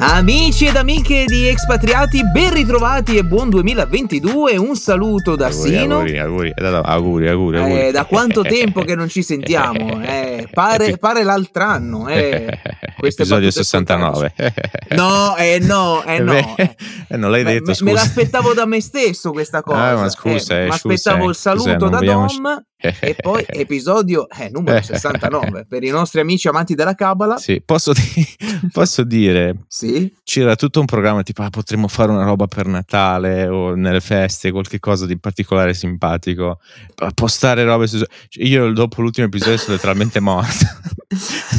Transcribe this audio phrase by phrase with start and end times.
[0.00, 4.56] Amici ed amiche di Expatriati, ben ritrovati e buon 2022.
[4.56, 5.94] Un saluto da Auguri, Sino.
[5.96, 7.80] Auguri, auguri, eh, auguri, auguri, auguri.
[7.80, 9.86] Eh, da quanto tempo che non ci sentiamo?
[10.08, 12.08] Eh, pare, pare l'altro anno.
[12.08, 12.46] Eh.
[12.96, 14.34] Queste Episodio battute 69.
[14.96, 16.32] No, eh no, eh no.
[16.32, 16.76] beh,
[17.08, 17.84] eh, non l'hai detto, me, scusa.
[17.84, 19.80] me l'aspettavo da me stesso questa cosa.
[19.90, 23.44] Ah, ma scusa, eh, mi aspettavo eh, il saluto scusa, da vogliamo- Dom e poi
[23.48, 27.36] episodio eh, numero 69 per i nostri amici amanti della Cabala.
[27.38, 28.26] Sì, posso, di-
[28.72, 30.12] posso dire, Sì.
[30.22, 34.50] c'era tutto un programma tipo, ah, potremmo fare una roba per Natale o nelle feste,
[34.52, 36.60] qualche cosa di particolare simpatico,
[37.14, 37.98] postare robe su...
[37.98, 40.64] cioè, Io dopo l'ultimo episodio sono letteralmente morto.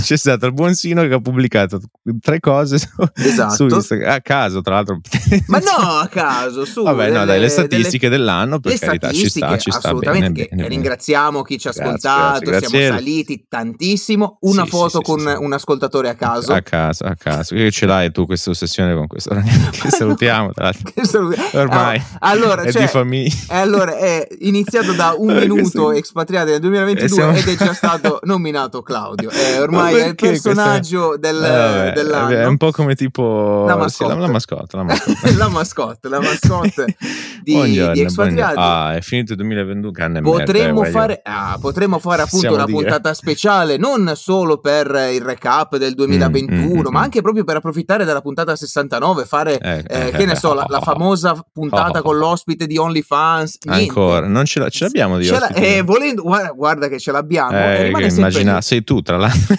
[0.03, 1.81] C'è stato il buon Sino che ha pubblicato
[2.21, 3.55] tre cose su, Esatto.
[3.55, 4.99] su Instagram, a caso tra l'altro.
[5.47, 6.83] Ma no, a caso, su.
[6.83, 10.31] Vabbè, no, delle- dai, le delle- statistiche dell'anno, per carità, ci sta, ci sta assolutamente
[10.31, 10.67] bene, bene, bene.
[10.67, 11.07] ringraziamo
[11.45, 12.87] chi ci ha ascoltato grazie, siamo grazie.
[12.87, 17.15] saliti tantissimo una Sì, foto sì, con sì, un ascoltatore a caso A caso, a
[17.15, 17.55] caso.
[17.55, 19.33] Che ce l'hai tu questa ossessione con questo?
[19.71, 21.29] Che salutiamo, tra l'altro.
[21.59, 23.33] Ormai Ah, allora, è cioè, di famiglia.
[23.49, 27.55] eh, allora è iniziato da un Eh, minuto expatriati nel 2022 E siamo- ed è
[27.55, 32.57] già stato nominato Claudio Eh, ormai Ma è il personaggio del, Eh, dell'anno È un
[32.57, 34.13] po' come tipo La mascotte.
[34.13, 34.77] la, la mascotte.
[34.77, 35.35] La mascotte.
[35.35, 36.95] la mascotte la mascotte
[37.43, 38.55] di, Buongiorno, di expatriati.
[38.57, 42.55] Ah, è finito il 2022, canne merda, Potremmo eh, fare, ah, potremmo fare appunto Possiamo
[42.55, 42.77] una dire.
[42.77, 47.03] puntata speciale non solo per il recap del 2021, Mm, mm, ma mm.
[47.03, 50.65] anche proprio per approfittare della puntata 69, fare Eh, eh, eh, che ne so, la,
[50.67, 53.57] la famosa puntata oh, con l'ospite di OnlyFans.
[53.65, 53.87] niente.
[53.89, 55.65] Ancora, non ce, la- ce l'abbiamo di Ce la- ospiti?
[55.65, 57.51] eh, volendo, guarda, guarda che ce l'abbiamo.
[57.51, 58.61] Eh, sempre immagina, lì.
[58.61, 59.55] sei tu tra l'altro.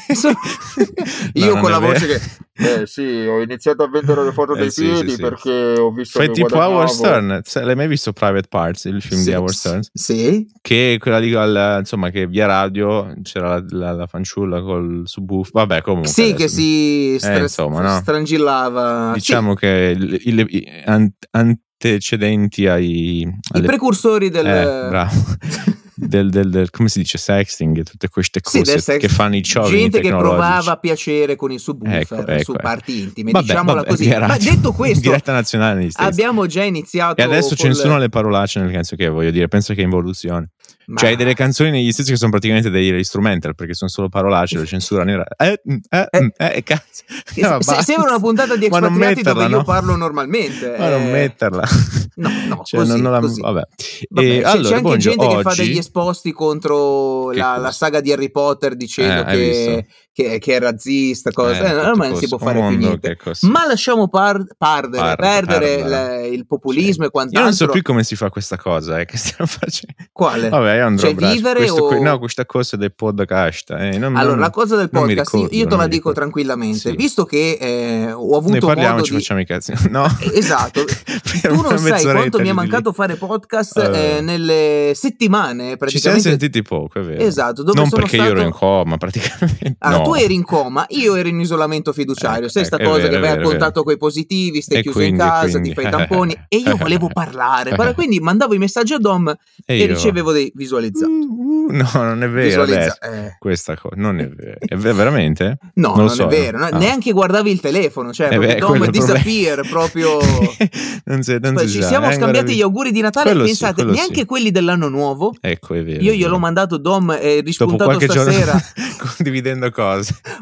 [1.34, 2.18] Io No, con la voce vero.
[2.18, 2.30] che
[2.60, 5.20] eh sì, ho iniziato a vendere le foto Eh, dei sì, piedi sì, sì.
[5.22, 6.56] perché ho visto Fai che tipo.
[6.56, 9.80] Howard Stern, l'hai mai visto Private Parts, il film Sì, di Howard Stern?
[9.92, 15.02] Sì, Che quella di al- insomma che via radio c'era la, la- la fanciulla col
[15.06, 15.52] subwoofer.
[15.52, 16.10] Vabbè, comunque.
[16.10, 17.98] sì, che adesso- si stra- Eh, insomma, no?
[18.00, 19.08] strangillava.
[19.12, 19.18] Sì.
[19.18, 24.46] Diciamo che il- il- i an- antecedenti ai I alle- precursori del...
[24.46, 25.10] eh, bravo.
[26.08, 29.36] del, del- del- come si dice sexting e tutte queste Sì, cose sex- che fanno
[29.36, 32.62] i ciovini gente che provava piacere con il subwoofer Ecco, ecco, su ecco.
[32.62, 34.08] parti intime, Vabbè, diciamola vabbè, così.
[34.08, 38.70] Ma detto questo, diretta nazionale abbiamo già iniziato e adesso col- censurano le parolacce nel
[38.72, 40.50] senso che voglio dire penso che è involuzione
[40.86, 44.08] Ma- cioè hai delle canzoni negli stessi che sono praticamente degli instrumental perché sono solo
[44.08, 46.20] parolacce lo censurano in ra- eh, mm, eh, Eh.
[46.22, 47.02] mm, eh, cazzo
[47.36, 49.64] No, se- sembra una puntata di expatriati dove metterla, io no?
[49.64, 50.74] parlo normalmente.
[50.76, 51.10] ma non eh.
[51.10, 51.68] metterla
[52.16, 53.40] No, no, Cioè, così, non- la- così.
[53.40, 53.62] vabbè.
[54.10, 57.70] Vabbè, E c'è, allora, c'è anche gente che fa oggi- degli esposti contro la, la
[57.72, 61.60] saga di Harry Potter dicendo Eh, che, che, che è razzista, cosa.
[61.60, 63.16] Eh, Eh, non si può fare più niente.
[63.42, 66.26] Ma lasciamo par- pardere, Parda, perdere parda.
[66.26, 67.42] il, il populismo e io quant'altro.
[67.44, 70.48] non so più come si fa questa cosa eh, che stiamo facendo Quale?
[70.48, 71.34] vabbè io andrò Cioè, a braccio.
[71.34, 74.76] vivere Questo o- qui- no questa cosa del podcast eh, non- Allora, non- la cosa
[74.76, 76.96] del podcast, ricordo, io te la dico tranquillamente, Sì.
[76.96, 79.18] visto che eh, ho avuto ne parliamo ci di...
[79.18, 80.84] facciamo i cazzi no Esatto,
[81.40, 84.16] Per tu non sai quanto mi è mancato fare podcast Eh.
[84.16, 86.20] eh, nelle settimane ci siamo praticamente.
[86.28, 89.99] sentiti poco è vero Esatto, dove non perché io ero in coma praticamente Allora, no.
[90.04, 92.42] Tu eri in coma, io ero in isolamento fiduciario.
[92.44, 94.78] Ecco, sai sta ecco, è cosa vero, che vai a contatto con i positivi, stai
[94.78, 95.68] E chiuso quindi, in casa, quindi.
[95.68, 97.74] ti fai i tamponi e io volevo parlare.
[97.74, 99.28] Par- Quindi mandavo i messaggi a Dom
[99.64, 101.10] e, e ricevevo dei visualizzati.
[101.10, 103.36] Uh, uh, no non è vero eh.
[103.38, 106.68] questa cosa non è vero è ver- veramente No, Non non, so, è vero, no?
[106.70, 106.78] no.
[106.78, 110.18] neanche guardavi il telefono, cioè Eh beh, Dom disappear proprio.
[111.04, 113.74] non si, non si ci siamo eh, scambiati gli auguri di Natale, Quello sì, pensate,
[113.74, 114.24] quello neanche sì.
[114.24, 115.34] quelli dell'anno nuovo.
[115.40, 118.52] ecco è vero Io gliel'ho mandato Dom e rispuntato qualche stasera.
[118.52, 118.60] giorno
[119.16, 119.89] condividendo cose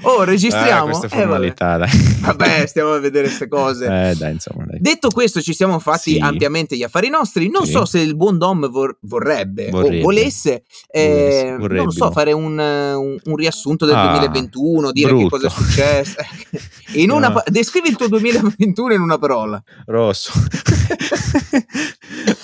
[0.03, 0.85] Oh, Ah, registriamo.
[0.87, 1.23] queste Eh, vabbè.
[1.23, 1.89] formalità dai
[2.21, 3.85] Vabbè, stiamo a vedere queste cose.
[4.11, 4.79] eh dai insomma dai.
[4.81, 6.19] Detto questo, ci siamo fatti Sì.
[6.19, 7.49] ampiamente gli affari nostri.
[7.51, 7.73] Non Sì.
[7.73, 9.99] so se il buon Dom vor- vorrebbe, Vorrebbe.
[9.99, 14.93] o volesse, eh, Volesse, non so, fare un, eh, un- un riassunto del Ah, 2021,
[14.93, 15.37] dire che brutto.
[15.37, 16.15] cosa è successo.
[16.95, 17.43] In una No.
[17.47, 19.63] descrivi il tuo 2021 in una parola.
[19.87, 20.33] rosso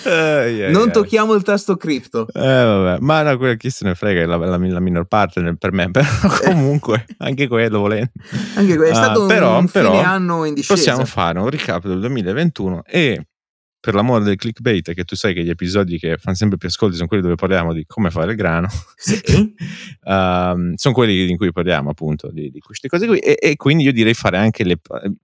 [0.04, 0.92] Ai, ai, non ai.
[0.92, 2.26] tocchiamo il tasto cripto.
[2.32, 2.98] Eh, vabbè.
[3.00, 5.90] Ma no, quella chi se ne frega è la, la, la minor parte per me,
[5.92, 6.06] però
[6.44, 8.10] comunque anche quello volendo.
[8.56, 10.74] Anche que- è Ah, stato un- però- un però fine anno in discesa.
[10.74, 13.26] Possiamo fare un recap del 2021 e
[13.84, 16.94] per l'amore del clickbait, che tu sai che gli episodi che fanno sempre più ascolti
[16.96, 18.66] sono quelli dove parliamo di come fare il grano,
[18.96, 19.20] Sì.
[20.04, 23.84] ehm, sono quelli in cui parliamo appunto di, di queste cose qui e, e quindi
[23.84, 24.78] io direi fare anche le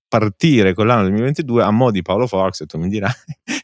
[0.06, 3.10] partire con l'anno 2022 a mo' di Paolo Fox e tu mi dirai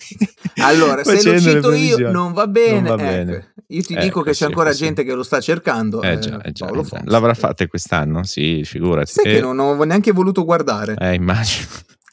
[0.63, 2.81] Allora, se lo cito io non va bene.
[2.89, 3.25] Non va ecco.
[3.25, 3.53] bene.
[3.69, 4.79] Io ti Ecco, dico che c'è sì, ancora sì.
[4.85, 6.01] gente che lo sta cercando.
[6.01, 6.85] eh eh, già, eh già, eh.
[6.85, 7.03] Fox.
[7.05, 8.23] l'avrà fatta quest'anno?
[8.23, 10.95] Sì, figurati Sai che Eh, non ho neanche voluto guardare.
[10.99, 11.67] eh, immagino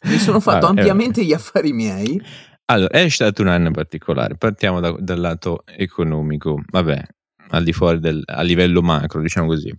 [0.04, 2.22] Mi sono fatto Vabbè, eh, ampiamente gli affari miei.
[2.66, 4.36] Allora, è stato un anno particolare.
[4.36, 7.04] Partiamo da- dal lato economico, vabbè,
[7.50, 9.74] al di fuori del a livello macro, diciamo così.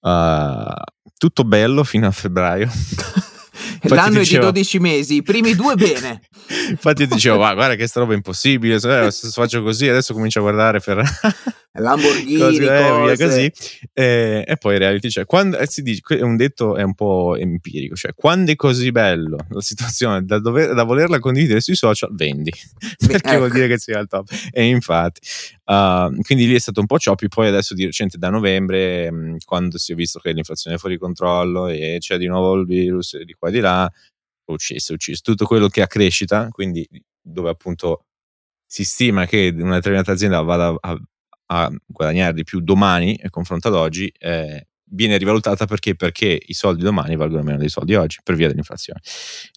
[0.00, 0.72] Uh,
[1.16, 2.68] tutto bello fino a febbraio.
[3.82, 4.48] L'anno dicevo...
[4.48, 6.22] è di 12 mesi, i primi due bene.
[6.70, 10.80] Infatti io dicevo, guarda che sta roba impossibile, se, faccio così adesso comincio a guardare
[10.80, 11.02] per...
[11.74, 13.24] Lamborghini, cose, cose.
[13.24, 13.52] così.
[13.94, 17.34] E, e, poi reality, cioè, quando, eh, si dice, è un detto è un po'
[17.36, 22.14] empirico, cioè quando è così bello la situazione da, dover, da volerla condividere sui social,
[22.14, 22.50] vendi,
[23.06, 23.38] perché ecco.
[23.38, 24.28] vuol dire che sia al top.
[24.50, 25.20] E infatti,
[25.64, 29.36] uh, quindi lì è stato un po' choppy, poi adesso di recente da novembre, mh,
[29.46, 33.18] quando si è visto che l'inflazione è fuori controllo e c'è di nuovo il virus
[33.22, 33.90] di qua e di là,
[34.50, 35.22] ucciso, ucciso.
[35.22, 36.86] Tutto quello che ha crescita, quindi
[37.22, 38.04] dove appunto
[38.66, 40.98] si stima che una determinata azienda vada a,
[41.52, 45.94] a guadagnare di più domani e confronto ad oggi, eh, viene rivalutata perché?
[45.94, 49.00] Perché i soldi domani valgono meno dei soldi oggi per via dell'inflazione.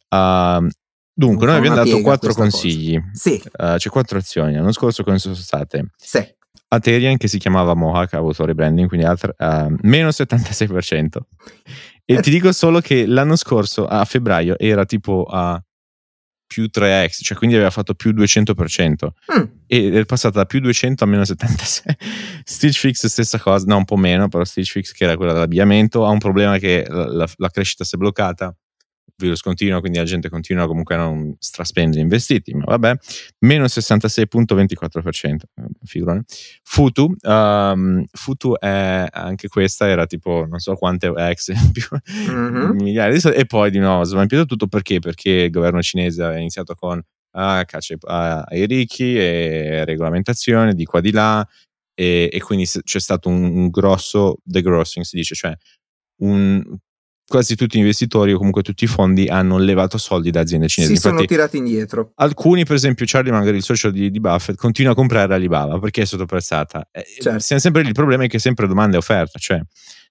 [0.10, 0.68] Uh,
[1.14, 3.00] dunque, noi abbiamo dato quattro consigli.
[3.14, 3.42] Sì.
[3.58, 4.54] Uh, c'è quattro azioni.
[4.54, 5.92] L'anno scorso come sono state?
[5.98, 6.26] Sì.
[6.68, 11.18] Aterian che si chiamava Mohawk, ha avuto rebranding, quindi altra, uh, meno 76%.
[12.04, 12.22] E eh.
[12.22, 15.62] ti dico solo che l'anno scorso, a febbraio, era tipo a
[16.48, 19.08] più 3x, cioè quindi aveva fatto più 200%.
[19.38, 19.44] Mm.
[19.68, 21.96] E è passata da più 200 a meno 76.
[22.44, 26.06] Stitch Fix stessa cosa, no un po' meno, però Stitch Fix che era quella dell'abbigliamento
[26.06, 28.56] ha un problema che la, la, la crescita si è bloccata
[29.18, 32.96] virus continua, quindi la gente continua comunque a non straspendere investiti, ma vabbè,
[33.40, 35.36] meno 66.24%,
[35.84, 36.24] figurone.
[36.64, 41.88] Futu, um, Futu è anche questa, era tipo non so quante ex, più
[42.32, 42.76] mm-hmm.
[42.76, 45.00] migliaia di e poi di nuovo svampito tutto perché?
[45.00, 47.02] Perché il governo cinese ha iniziato con
[47.32, 47.96] ah, caccia
[48.46, 51.46] ai ricchi e regolamentazione di qua di là
[51.94, 55.56] e, e quindi c'è stato un, un grosso degrossing, si dice, cioè
[56.22, 56.64] un,
[57.28, 60.94] quasi tutti gli investitori o comunque tutti i fondi hanno levato soldi da aziende cinesi.
[60.94, 62.12] Si Infatti, sono tirati indietro.
[62.16, 66.04] Alcuni, per esempio, Charlie Munger, il socio di, di, Buffett, continua a comprare Alibaba perché
[66.04, 66.88] è sottoprezzata.
[66.92, 67.40] Eh, certo.
[67.40, 69.60] Sempre il problema è che è sempre domanda e offerta, cioè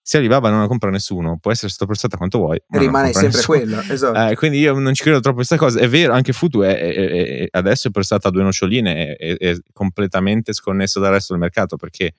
[0.07, 2.63] se Alibaba non la compra nessuno, può essere sottoprezzata quanto vuoi.
[2.69, 3.59] Rimane sempre nessuno.
[3.59, 4.31] quella, esatto.
[4.31, 5.81] Eh, quindi io non ci credo troppo a questa cosa.
[5.81, 10.53] È vero, anche Futu è, è, è, adesso è prestata a due noccioline, è, completamente
[10.53, 12.17] sconnesso dal resto del mercato perché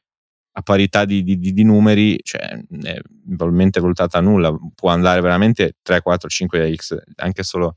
[0.57, 2.97] a parità di, di, di numeri, cioè è
[3.27, 7.75] probabilmente valutata a nulla, può andare veramente 3, 4, 5x, anche solo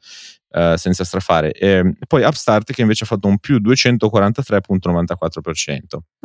[0.50, 1.50] uh, senza strafare.
[1.52, 5.78] E poi Upstart che invece ha fatto un più 243.94%.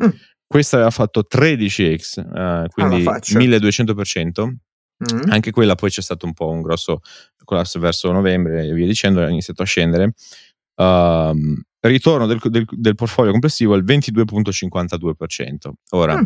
[0.04, 0.10] Mm.
[0.46, 4.46] Questa aveva fatto 13x, uh, eh, quindi 1200%.
[4.46, 5.32] Mm.
[5.32, 7.00] Anche quella poi c'è stato un po' un grosso
[7.44, 10.14] collasso verso novembre e via dicendo, ha iniziato a scendere.
[10.76, 11.60] Um,
[11.90, 15.72] ritorno del, del, del, portfolio complessivo al 22.52%.
[15.92, 16.26] Ora, mm,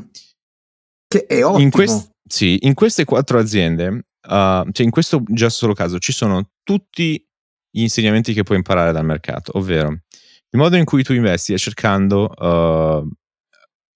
[1.08, 1.64] che è ottimo.
[1.64, 6.12] In quest, sì, in queste quattro aziende, uh, cioè in questo già solo caso, ci
[6.12, 7.26] sono tutti
[7.70, 11.58] gli insegnamenti che puoi imparare dal mercato, ovvero il modo in cui tu investi è
[11.58, 13.10] cercando uh,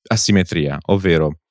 [0.08, 1.42] asimmetria, ovvero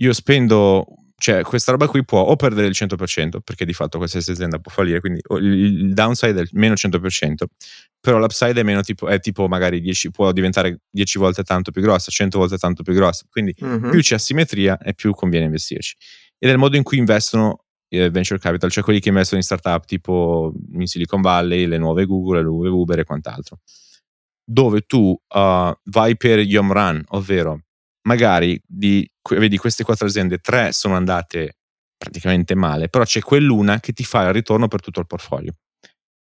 [0.00, 0.86] io spendo
[1.18, 4.70] cioè questa roba qui può o perdere il 100% perché di fatto qualsiasi azienda può
[4.70, 7.34] fallire quindi il downside è meno 100%
[7.98, 11.80] però l'upside è meno tipo è tipo magari 10 può diventare 10 volte tanto più
[11.80, 13.90] grossa 100 volte tanto più grossa quindi mm-hmm.
[13.90, 15.96] più c'è asimmetria e più conviene investirci
[16.38, 19.46] ed è il modo in cui investono eh, venture capital cioè quelli che investono in
[19.46, 23.60] startup tipo in Silicon Valley le nuove Google le nuove Uber e quant'altro
[24.48, 27.62] dove tu uh, vai per gli home run ovvero
[28.06, 31.56] magari di, vedi queste quattro aziende, tre sono andate
[31.96, 35.54] praticamente male, però c'è quell'una che ti fa il ritorno per tutto il portfolio.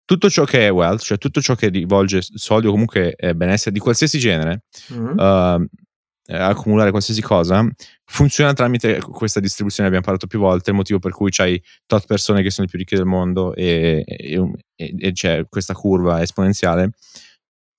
[0.04, 3.70] Tutto ciò che è wealth, cioè tutto ciò che rivolge soldi o comunque eh, benessere
[3.70, 5.16] di qualsiasi genere, mm-hmm.
[5.16, 5.68] uh,
[6.32, 7.64] accumulare qualsiasi cosa,
[8.04, 12.42] funziona tramite questa distribuzione, abbiamo parlato più volte, il motivo per cui c'hai tot persone
[12.42, 14.34] che sono le più ricche del mondo e, e,
[14.74, 16.90] e, e c'è questa curva esponenziale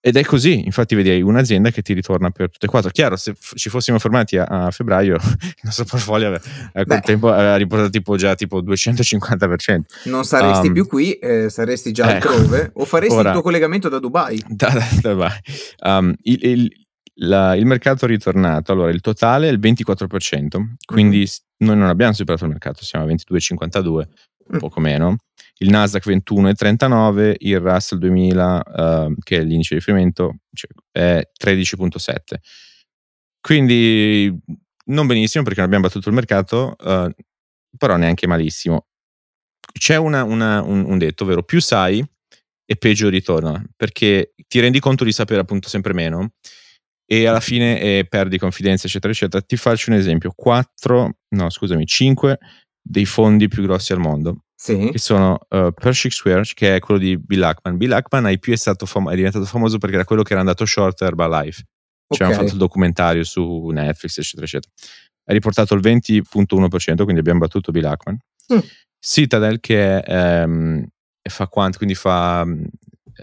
[0.03, 2.89] ed è così, infatti vedi un'azienda che ti ritorna per tutte e quattro.
[2.89, 6.33] Chiaro, se f- ci fossimo fermati a, a, febbraio, il nostro portfolio
[6.73, 9.81] a quel tempo aveva riportato tipo già tipo 250%.
[10.05, 13.43] Non saresti um, più qui, eh, saresti già ecco, altrove o faresti ora, il tuo
[13.43, 14.43] collegamento da Dubai.
[14.49, 15.37] Da, Dubai.
[15.85, 16.71] Um, il, il,
[17.17, 21.65] la, il, mercato è ritornato, allora il totale è il 24%, quindi mm.
[21.67, 24.05] noi non abbiamo superato il mercato, siamo a 22,52, un
[24.55, 24.57] mm.
[24.57, 25.17] poco meno
[25.61, 31.29] il Nasdaq 21,39, il Russell 2000, uh, ehm, che è l'indice di riferimento, cioè, è
[31.39, 32.19] 13,7.
[33.39, 34.35] Quindi
[34.85, 37.09] non benissimo perché non abbiamo battuto il mercato, uh,
[37.77, 38.87] però neanche malissimo.
[39.71, 42.03] C'è una, una, un, un, detto, ovvero più sai
[42.65, 46.33] e peggio ritorna, perché ti rendi conto di sapere appunto sempre meno
[47.05, 49.43] e alla fine eh, perdi confidenza, eccetera, eccetera.
[49.43, 52.39] Ti faccio un esempio: 4, no scusami, 5
[52.83, 54.89] dei fondi più grossi al mondo sì.
[54.91, 57.77] che sono uh, Pershing Square, che è quello di Bill Ackman.
[57.77, 60.41] Bill Ackman ai più è, stato fam- è diventato famoso perché era quello che era
[60.41, 61.63] andato short Herbalife.
[62.07, 62.27] Cioè, okay.
[62.27, 64.71] hanno fatto il documentario su Netflix, eccetera, eccetera.
[65.25, 68.17] Ha riportato il 20.1%, quindi abbiamo battuto Bill Ackman.
[68.53, 68.59] Mm.
[68.99, 70.85] Citadel, che è um,
[71.23, 72.45] e fa quanto, quindi fa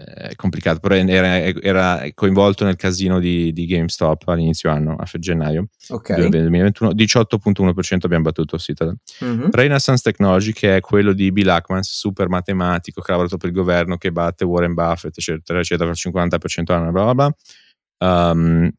[0.03, 5.67] è complicato, però era, era, coinvolto nel casino di, di GameStop all'inizio anno, a gennaio
[5.89, 6.29] okay.
[6.29, 8.97] 2021, 18.1% abbiamo battuto Citadel.
[9.23, 9.49] Mm-hmm.
[9.51, 13.55] Renaissance Technology, che è quello di Bill Ackman, super matematico, che ha lavorato per il
[13.55, 17.35] governo, che batte Warren Buffett, eccetera, eccetera, per 50% anno, bla bla bla.
[18.31, 18.71] Um,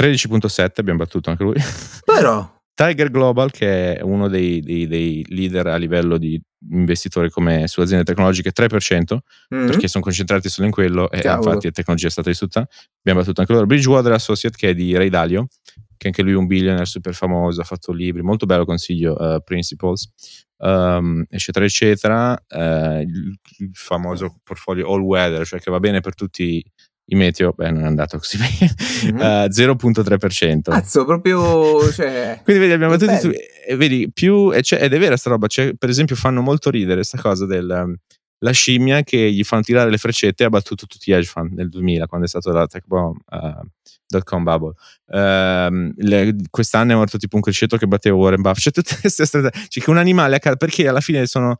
[0.00, 1.56] 13.7 abbiamo battuto anche lui.
[2.04, 2.51] Però...
[2.74, 7.80] Tiger Global, che è uno dei, dei, dei leader a livello di investitori come su
[7.80, 9.18] aziende tecnologiche, 3%,
[9.54, 9.66] mm-hmm.
[9.66, 11.48] perché sono concentrati solo in quello e Cavolo.
[11.48, 12.66] infatti la tecnologia è stata distrutta.
[13.00, 13.66] Abbiamo battuto anche loro.
[13.66, 15.48] Bridgewater Associate, che è di Ray Dalio,
[15.96, 19.42] che anche lui è un billionaire super famoso, ha fatto libri, molto bello consiglio, uh,
[19.42, 20.10] Principles,
[20.58, 22.32] um, eccetera, eccetera.
[22.48, 23.38] Uh, il,
[23.72, 26.64] famoso portfolio all weather, cioè che va bene per tutti
[27.12, 29.20] i meteo, beh, non è andato così bene, mm-hmm.
[29.20, 30.60] uh, 0.3%.
[30.62, 31.90] Cazzo, proprio.
[31.90, 33.18] Cioè, Quindi vedi, abbiamo tutti.
[33.18, 33.30] Su,
[33.76, 34.50] vedi, più.
[34.50, 35.46] Ed è vera sta roba.
[35.46, 37.68] Cioè, per esempio, fanno molto ridere questa cosa del.
[37.68, 37.96] Um,
[38.42, 41.68] la scimmia che gli fanno tirare le freccette ha battuto tutti gli hedge fund nel
[41.68, 44.72] 2000 quando è stato la tech bomb uh, com bubble
[45.06, 49.26] uh, le, quest'anno è morto tipo un criceto che batteva Warren Buffett cioè tutte queste
[49.26, 51.56] strade cioè che un animale perché alla fine sono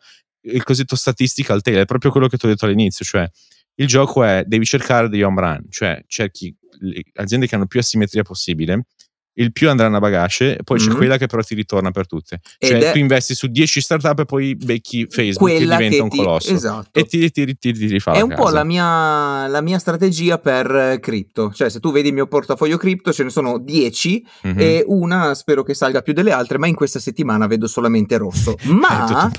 [0.46, 3.30] il cosiddetto statistical tail è proprio quello che ti ho detto all'inizio cioè
[3.76, 7.80] il gioco è devi cercare degli home run, cioè cerchi le aziende che hanno più
[7.80, 8.86] asimmetria possibile
[9.34, 10.90] il più andranno a bagace, poi mm-hmm.
[10.90, 12.40] c'è quella che però ti ritorna per tutte.
[12.58, 16.08] Cioè, Ed tu investi su 10 startup e poi becchi Facebook che diventa che un
[16.08, 16.52] colosso.
[16.52, 16.98] Esatto.
[16.98, 20.38] E ti, ti, ti, ti, ti rifà È un po' la mia, la mia, strategia
[20.38, 21.52] per eh, cripto.
[21.52, 24.58] Cioè, se tu vedi il mio portafoglio cripto, ce ne sono 10 mm-hmm.
[24.58, 28.56] e una spero che salga più delle altre, ma in questa settimana vedo solamente rosso.
[28.72, 29.30] Ma,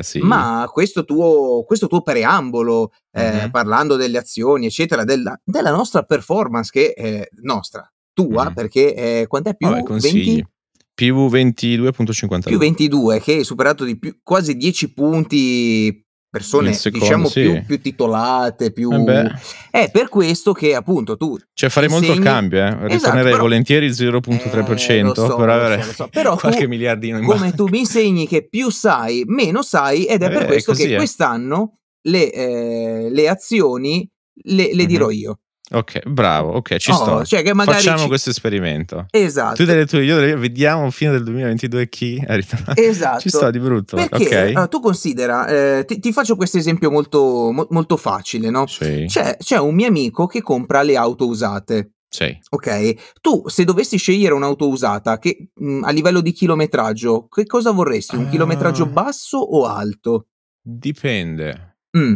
[0.00, 0.20] sì.
[0.20, 3.50] ma questo, tuo, questo tuo preambolo, eh, mm-hmm.
[3.50, 8.54] parlando delle azioni, eccetera, della, della nostra performance, che è nostra, tua, mm.
[8.54, 9.68] perché eh, quant'è più?
[9.68, 10.46] Vabbè, 20?
[10.94, 12.40] Più 22.52.
[12.44, 17.42] Più 22, che è superato di più, quasi 10 punti persone secondo, diciamo sì.
[17.42, 18.90] più, più, titolate, più...
[18.90, 19.30] Eh
[19.70, 21.36] è per questo che appunto tu...
[21.52, 22.06] Cioè farei insegni...
[22.06, 22.70] molto il cambio, eh?
[22.70, 23.36] ritornerei esatto, però...
[23.38, 26.08] volentieri il 0.3% eh, so, per avere so, so.
[26.08, 30.22] Però qualche tu, miliardino in Come tu mi insegni che più sai, meno sai ed
[30.22, 31.74] è per eh, questo che quest'anno
[32.08, 34.10] le, eh, le azioni
[34.44, 34.86] le, le mm-hmm.
[34.86, 35.40] dirò io.
[35.74, 37.24] Ok, bravo, ok, ci oh, sto.
[37.24, 38.06] Cioè Facciamo ci...
[38.08, 39.06] questo esperimento.
[39.10, 39.56] Esatto.
[39.56, 42.80] Tu delle tue, io delle vediamo fine del 2022 chi è ritornato.
[42.92, 43.20] Esatto.
[43.20, 43.96] Ci sto di brutto.
[43.96, 44.54] Perché okay.
[44.54, 48.66] uh, tu considera, eh, ti, ti, faccio questo esempio molto, mo, molto facile, no?
[48.66, 49.06] Sì.
[49.06, 51.92] C'è, c'è un mio amico che compra le auto usate.
[52.08, 52.36] Sì.
[52.50, 57.70] Ok, tu se dovessi scegliere un'auto usata che, mh, a livello di chilometraggio, che cosa
[57.70, 58.16] vorresti?
[58.16, 58.28] Un uh...
[58.28, 60.26] chilometraggio basso o alto?
[60.60, 61.78] Dipende.
[61.96, 62.14] Mm.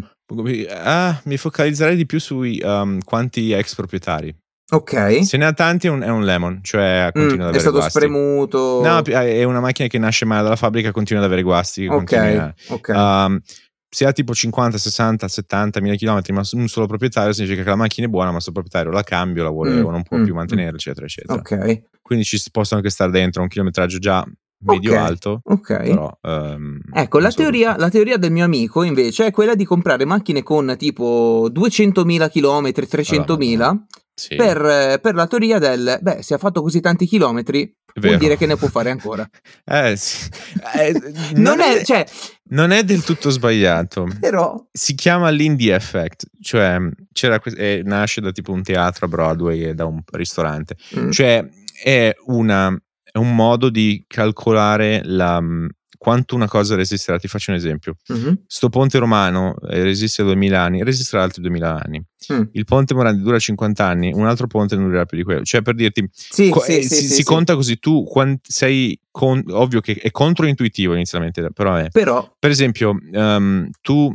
[0.70, 4.34] Ah, mi focalizzerei di più sui um, quanti ex proprietari.
[4.68, 5.24] Ok.
[5.24, 7.60] Se ne ha tanti è un, è un lemon, cioè continua mm, ad avere È
[7.60, 7.98] stato guasti.
[7.98, 8.82] spremuto.
[8.82, 11.86] No, è una macchina che nasce male dalla fabbrica e continua ad avere guasti.
[11.86, 12.52] Ok.
[12.68, 12.96] okay.
[12.96, 13.40] Um,
[13.88, 17.76] se ha tipo 50, 60, 70 mila chilometri ma un solo proprietario significa che la
[17.76, 20.24] macchina è buona ma questo proprietario la cambio, la vuole mm, o non può mm,
[20.24, 20.74] più mantenere mm.
[20.74, 21.34] eccetera eccetera.
[21.38, 21.82] Ok.
[22.02, 24.26] Quindi ci possono anche stare dentro un chilometraggio già
[24.58, 25.40] medio-alto.
[25.44, 25.82] Ok.
[25.82, 29.64] Però, um, ecco, la, so teoria, la teoria, del mio amico invece è quella di
[29.64, 34.36] comprare macchine con tipo 200.000 km, 300.000 allora, sì.
[34.36, 38.46] per, per, la teoria del, beh, se ha fatto così tanti chilometri, vuol dire che
[38.46, 39.28] ne può fare ancora.
[39.64, 40.30] eh, sì.
[40.78, 40.92] eh,
[41.34, 42.04] non, non, è, cioè,
[42.48, 44.08] non, è, del tutto sbagliato.
[44.20, 44.66] Però...
[44.72, 46.78] Si chiama l'indie effect, cioè
[47.12, 50.76] c'era, eh, nasce da tipo un teatro a Broadway e da un ristorante.
[50.98, 51.10] Mm.
[51.10, 51.46] Cioè
[51.82, 52.74] è una
[53.16, 57.18] è un modo di calcolare la, mm, quanto una cosa resisterà.
[57.18, 57.96] Ti faccio un esempio.
[58.08, 58.42] Uh-huh.
[58.46, 62.04] Sto ponte romano eh, resiste 2000 anni, resisterà altri 2000 anni.
[62.30, 62.42] Mm.
[62.52, 65.44] Il ponte Morandi dura 50 anni, un altro ponte non durerà più di quello.
[65.44, 67.78] Cioè, per dirti, sì, co- sì, eh, sì, si, si conta così.
[67.78, 71.88] Tu quant- sei con- ovvio che è controintuitivo inizialmente, però è.
[71.88, 72.36] Però.
[72.38, 74.14] Per esempio, um, tu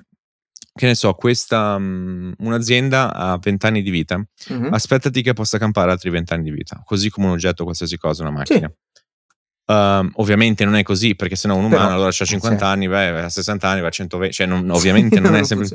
[0.73, 4.69] che ne so, questa um, un'azienda ha 20 anni di vita, uh-huh.
[4.71, 8.21] aspettati che possa campare altri 20 anni di vita, così come un oggetto, qualsiasi cosa,
[8.21, 8.67] una macchina.
[8.67, 8.90] Sì.
[9.65, 12.63] Um, ovviamente non è così, perché se no un umano Però, allora ha 50 sì.
[12.63, 15.69] anni, vai, a 60 anni, va a 120, cioè non, ovviamente non, è sempre.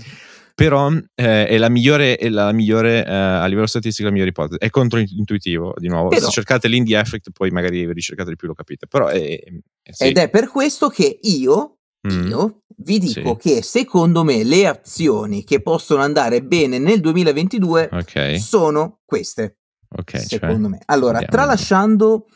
[0.54, 4.58] Però eh, è la migliore, è la migliore eh, a livello statistico la migliore ipotesi.
[4.58, 6.08] È controintuitivo, di nuovo.
[6.08, 8.86] Però, se cercate l'indie effect, poi magari ricercate di più, lo capite.
[8.86, 10.04] Però è, è sì.
[10.04, 11.76] Ed è per questo che io,
[12.10, 12.28] mm.
[12.28, 13.50] io vi dico sì.
[13.50, 18.38] che secondo me le azioni che possono andare bene nel 2022 okay.
[18.38, 19.58] sono queste.
[19.88, 20.78] Ok, cioè, secondo cioè, me.
[20.86, 21.36] Allora, andiamo.
[21.36, 22.26] tralasciando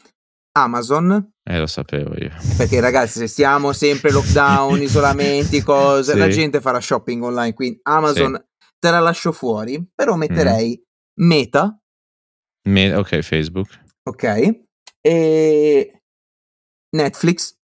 [0.52, 1.32] Amazon.
[1.42, 2.30] Eh, lo sapevo io.
[2.56, 6.18] Perché ragazzi, se stiamo sempre lockdown, isolamenti, cose, sì.
[6.18, 8.68] la gente farà shopping online, quindi Amazon sì.
[8.78, 11.26] te la lascio fuori, però metterei mm.
[11.26, 11.78] Meta.
[12.68, 13.68] Me- ok, Facebook.
[14.08, 14.64] Ok.
[15.00, 16.00] E
[16.96, 17.56] Netflix.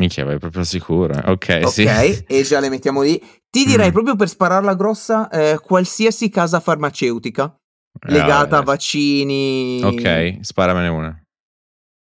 [0.00, 1.30] Minchia, vai proprio sicura.
[1.30, 1.84] Ok, Ok, sì.
[1.86, 3.18] e già le mettiamo lì.
[3.50, 3.92] Ti direi mm.
[3.92, 7.54] proprio per spararla grossa, eh, qualsiasi casa farmaceutica
[8.00, 9.82] eh, legata a vaccini.
[9.82, 11.22] Ok, sparamene una.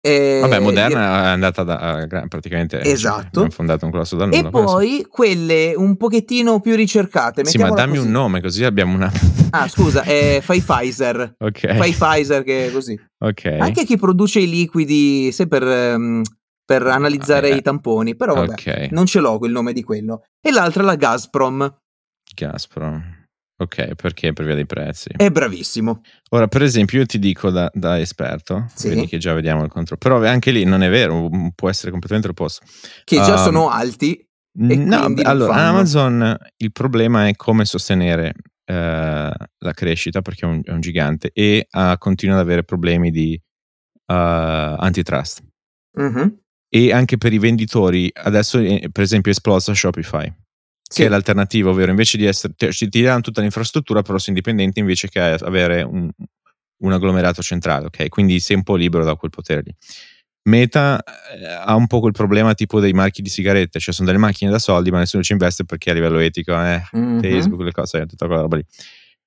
[0.01, 0.39] E...
[0.41, 3.43] Vabbè, Moderna è andata da, praticamente esatto.
[3.43, 4.47] ha fondato un colosso dal nulla.
[4.47, 7.43] E poi quelle un pochettino più ricercate.
[7.45, 8.05] Sì, ma dammi così.
[8.05, 9.11] un nome così abbiamo una.
[9.51, 11.35] ah, scusa, eh, fai Pfizer.
[11.37, 11.75] Ok.
[11.75, 12.97] Fai Pfizer che è così.
[13.19, 13.57] Ok.
[13.59, 16.21] Anche chi produce i liquidi, sai, per, um,
[16.63, 18.87] per analizzare ah, i tamponi, però vabbè, okay.
[18.91, 20.23] non ce l'ho il nome di quello.
[20.41, 21.77] E l'altra è la Gazprom.
[22.33, 23.18] Gazprom.
[23.61, 24.31] Ok, perché?
[24.31, 25.09] Per via dei prezzi.
[25.13, 26.01] È bravissimo.
[26.29, 28.87] Ora, per esempio, io ti dico da, da esperto, sì.
[28.87, 32.29] vedi che già vediamo il controllo, però anche lì non è vero, può essere completamente
[32.29, 32.65] opposto.
[33.03, 34.25] Che già um, sono alti.
[34.51, 38.33] No, allora, Amazon il problema è come sostenere
[38.65, 43.11] uh, la crescita, perché è un, è un gigante, e uh, continua ad avere problemi
[43.11, 43.37] di
[44.05, 45.43] uh, antitrust.
[45.99, 46.27] Mm-hmm.
[46.69, 50.33] E anche per i venditori, adesso eh, per esempio è esplosa Shopify
[50.89, 51.01] sì.
[51.01, 54.79] che è l'alternativa, ovvero invece di essere, ti, ti danno tutta l'infrastruttura, però sei indipendente
[54.79, 56.09] invece che avere un,
[56.79, 58.09] un agglomerato centrale, ok?
[58.09, 59.75] Quindi sei un po' libero da quel potere lì.
[60.49, 64.19] Meta eh, ha un po' quel problema tipo dei marchi di sigarette, cioè sono delle
[64.19, 67.19] macchine da soldi, ma nessuno ci investe perché a livello etico, eh, mm-hmm.
[67.19, 68.65] Facebook, le cose, tutta quella roba lì.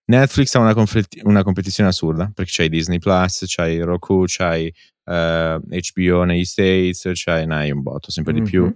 [0.05, 4.67] Netflix ha una, confl- una, competizione assurda perché c'hai Disney Plus, c'hai Roku, c'hai
[5.05, 8.45] uh, eh, HBO negli States, c'hai, ne hai un botto sempre mm-hmm.
[8.45, 8.75] di più.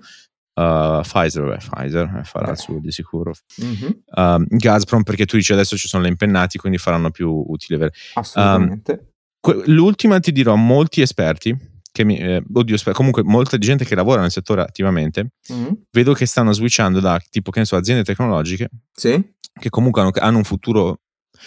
[0.59, 3.35] Uh, Pfizer, beh, Pfizer eh, farà il suo di sicuro.
[3.63, 3.91] Mm-hmm.
[4.07, 7.93] Uh, Gazprom, perché tu dici adesso ci sono le impennati, quindi faranno più utile.
[8.15, 9.13] Assolutamente.
[9.43, 11.55] Um, l'ultima ti dirò, molti esperti,
[11.93, 15.73] che mi, eh, oddio, comunque molta gente che lavora nel settore attivamente, mm-hmm.
[15.91, 19.23] vedo che stanno switchando da tipo, che ne so, aziende tecnologiche, sì.
[19.53, 21.01] che comunque hanno, hanno un futuro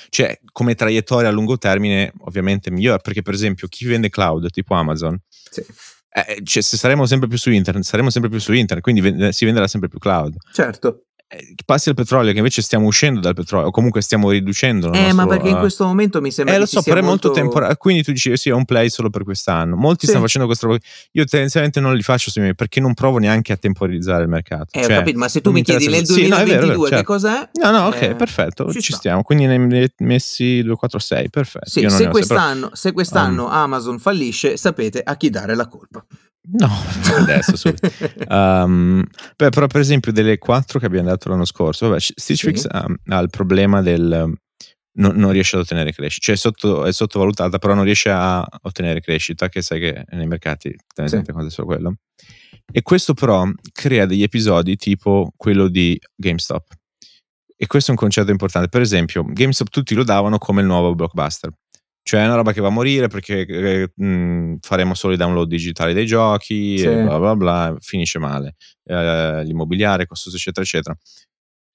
[0.10, 4.75] cioè come traiettoria a lungo termine ovviamente migliore perché per esempio chi vende cloud tipo
[4.75, 5.66] Amazon sì
[6.12, 9.31] eh, cioè, se saremo sempre più su internet, saremo sempre più su internet, quindi vende,
[9.31, 10.36] si venderà sempre più cloud.
[10.51, 11.03] Certo.
[11.31, 14.92] Eh, passi al petrolio, che invece stiamo uscendo dal petrolio, o comunque stiamo riducendo.
[14.92, 17.03] Eh, nostro, ma perché in questo momento mi sembra eh, che lo so, però è
[17.03, 17.77] molto temporale.
[17.77, 19.75] Quindi tu dici, sì, è un play solo per quest'anno.
[19.75, 20.07] Molti sì.
[20.07, 20.75] stanno facendo questo.
[21.12, 24.70] Io tendenzialmente non li faccio su me perché non provo neanche a temporizzare il mercato.
[24.72, 26.90] Eh, cioè, ho capito, ma se tu mi chiedi nel 2022 sì, no, vero, che
[26.90, 27.03] certo.
[27.03, 27.50] cos'è?
[27.62, 29.22] No, no, ok, eh, perfetto, ci, ci stiamo.
[29.22, 31.70] Quindi ne hai messi 2, 4, 6, perfetto.
[31.70, 35.99] Sì, se quest'anno, se quest'anno um, Amazon fallisce, sapete a chi dare la colpa.
[36.51, 36.70] No,
[37.18, 37.90] adesso subito.
[38.27, 39.03] um,
[39.35, 42.68] beh, però per esempio delle quattro che abbiamo dato l'anno scorso, vabbè, Stitch Fix sì.
[42.70, 44.33] ha, ha, il problema del
[45.00, 48.46] non, non, riesce ad ottenere crescita, cioè è, sotto, è, sottovalutata, però non riesce a
[48.64, 51.48] ottenere crescita, che sai che nei mercati tendenzialmente sì.
[51.48, 51.94] è solo quello.
[52.72, 56.74] E questo però crea degli episodi tipo quello di GameStop.
[57.55, 58.70] E questo è un concetto importante.
[58.70, 61.51] Per esempio, GameStop tutti lo davano come il nuovo blockbuster.
[62.09, 65.48] Cioè è una roba che va a morire perché eh, mh, faremo solo i download
[65.48, 66.85] digitali dei giochi, sì.
[66.85, 68.55] e bla bla bla, finisce male.
[68.83, 70.98] Eh, l'immobiliare, costoso, eccetera, eccetera.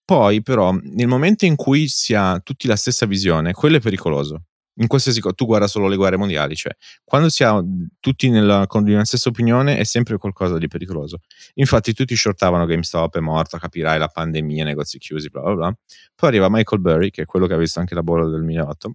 [0.05, 4.47] Poi, però, nel momento in cui si ha tutti la stessa visione, quello è pericoloso.
[4.81, 6.73] In qualsiasi cosa, tu guarda solo le guerre mondiali, cioè
[7.05, 7.63] quando si ha
[8.01, 11.21] tutti nella, con una stessa opinione è sempre qualcosa di pericoloso.
[11.55, 15.75] Infatti, tutti shortavano GameStop, è morto, capirai la pandemia, negozi chiusi, bla bla bla.
[16.17, 18.95] Poi arriva Michael Burry, che è quello che ha visto anche la bolla del 2008,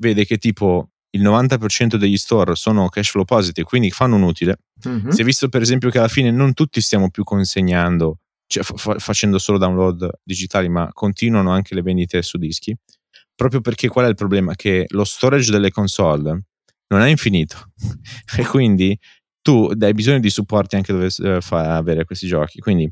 [0.00, 4.58] vede che tipo il 90% degli store sono cash flow positive, quindi fanno un utile.
[4.88, 5.08] Mm-hmm.
[5.08, 8.98] Si è visto per esempio che alla fine non tutti stiamo più consegnando, cioè fa-
[8.98, 12.76] facendo solo download digitali, ma continuano anche le vendite su dischi,
[13.34, 14.54] proprio perché qual è il problema?
[14.54, 16.44] Che lo storage delle console
[16.88, 17.72] non è infinito
[18.36, 18.98] e quindi
[19.42, 22.60] tu hai bisogno di supporti anche dove uh, fa avere questi giochi.
[22.60, 22.90] Quindi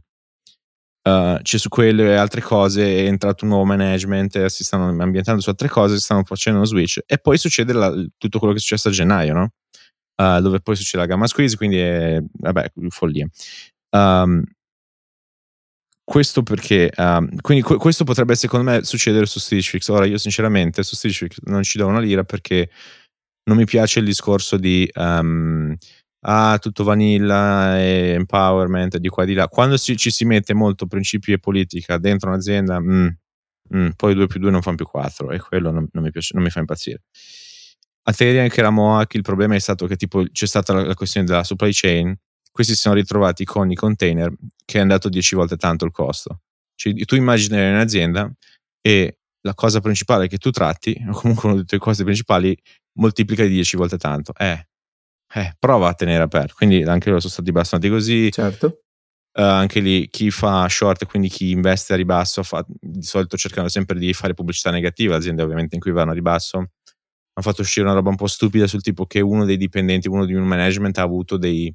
[1.09, 5.49] Uh, c'è su quelle altre cose, è entrato un nuovo management, si stanno ambientando su
[5.49, 8.63] altre cose, si stanno facendo uno switch e poi succede la, tutto quello che è
[8.63, 9.51] successo a gennaio, no?
[10.17, 13.27] Uh, dove poi succede la gamma squeeze, quindi è, vabbè, follia.
[13.91, 14.43] Um,
[16.05, 19.89] questo perché, um, quindi questo potrebbe secondo me succedere su Stitch Fix.
[19.89, 22.71] Ora io sinceramente su Stitch Fix non ci do una lira perché
[23.45, 24.91] non mi piace il discorso di...
[24.95, 25.75] Um,
[26.21, 29.49] ah, tutto vanilla e empowerment di qua e di là.
[29.49, 33.09] Quando si, ci si mette molto principi e politica dentro un'azienda, mm,
[33.75, 36.33] mm, poi 2 più 2 non fanno più 4 e quello non, non, mi, piace,
[36.35, 37.03] non mi fa impazzire.
[38.05, 40.95] A Ethereum anche la Moac il problema è stato che tipo c'è stata la, la
[40.95, 42.17] questione della supply chain,
[42.51, 44.33] questi si sono ritrovati con i container
[44.65, 46.41] che è andato 10 volte tanto il costo.
[46.75, 48.33] Cioè, tu immagini un'azienda
[48.81, 52.57] e la cosa principale che tu tratti, o comunque uno dei tuoi costi principali,
[52.99, 54.33] moltiplica di 10 volte tanto.
[54.37, 54.68] Eh,
[55.35, 56.55] eh, prova a tenere aperto.
[56.57, 58.31] Quindi anche loro sono stati bastonati così.
[58.31, 58.83] Certo.
[59.39, 63.69] Uh, anche lì chi fa short, quindi chi investe a ribasso, fa, di solito cercano
[63.69, 66.57] sempre di fare pubblicità negativa, aziende ovviamente in cui vanno a ribasso.
[66.59, 70.25] Hanno fatto uscire una roba un po' stupida sul tipo che uno dei dipendenti, uno
[70.25, 71.73] di un management ha avuto dei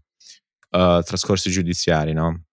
[0.72, 2.44] uh, trascorsi giudiziari, no?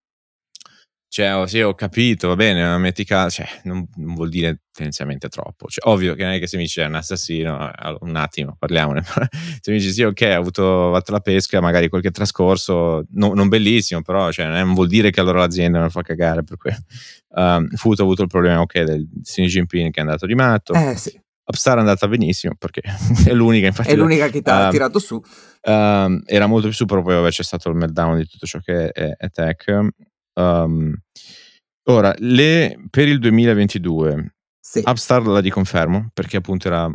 [1.13, 4.61] Cioè, oh, sì, ho capito, va bene, ma metti caso, cioè, non, non, vuol dire
[4.71, 5.67] tendenzialmente troppo.
[5.67, 7.69] Cioè, ovvio che non è che se mi dice un assassino,
[8.03, 9.03] un attimo, parliamone.
[9.61, 13.49] se mi dici sì, ok, ha avuto fatto la pesca, magari qualche trascorso, no, non
[13.49, 16.45] bellissimo, però cioè, non vuol dire che allora l'azienda non fa cagare.
[16.45, 16.71] Per cui
[17.31, 20.75] um, Food ha avuto il problema, ok, del Xi Jinping che è andato di matto.
[20.75, 21.21] Eh sì.
[21.43, 22.83] Upstar è andata benissimo perché
[23.27, 23.89] è l'unica, infatti.
[23.89, 25.17] È l'unica che ti ha uh, tirato su.
[25.17, 28.91] Uh, era molto più su, però poi c'è stato il meltdown di tutto ciò che
[28.91, 29.89] è, è tech.
[30.35, 30.95] Um,
[31.89, 34.83] ora, le, per il 2022, sì.
[34.85, 36.93] Upstart la riconfermo perché appunto era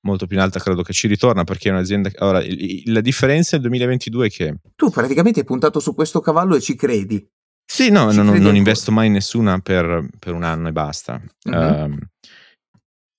[0.00, 2.10] molto più in alta, credo che ci ritorna perché è un'azienda.
[2.18, 2.42] Ora,
[2.84, 4.54] la differenza del 2022 è che.
[4.76, 7.26] Tu praticamente hai puntato su questo cavallo e ci credi.
[7.70, 11.20] Sì, no, non, non investo mai in nessuna per, per, un anno e basta.
[11.44, 11.54] Uh-huh.
[11.54, 11.98] Um,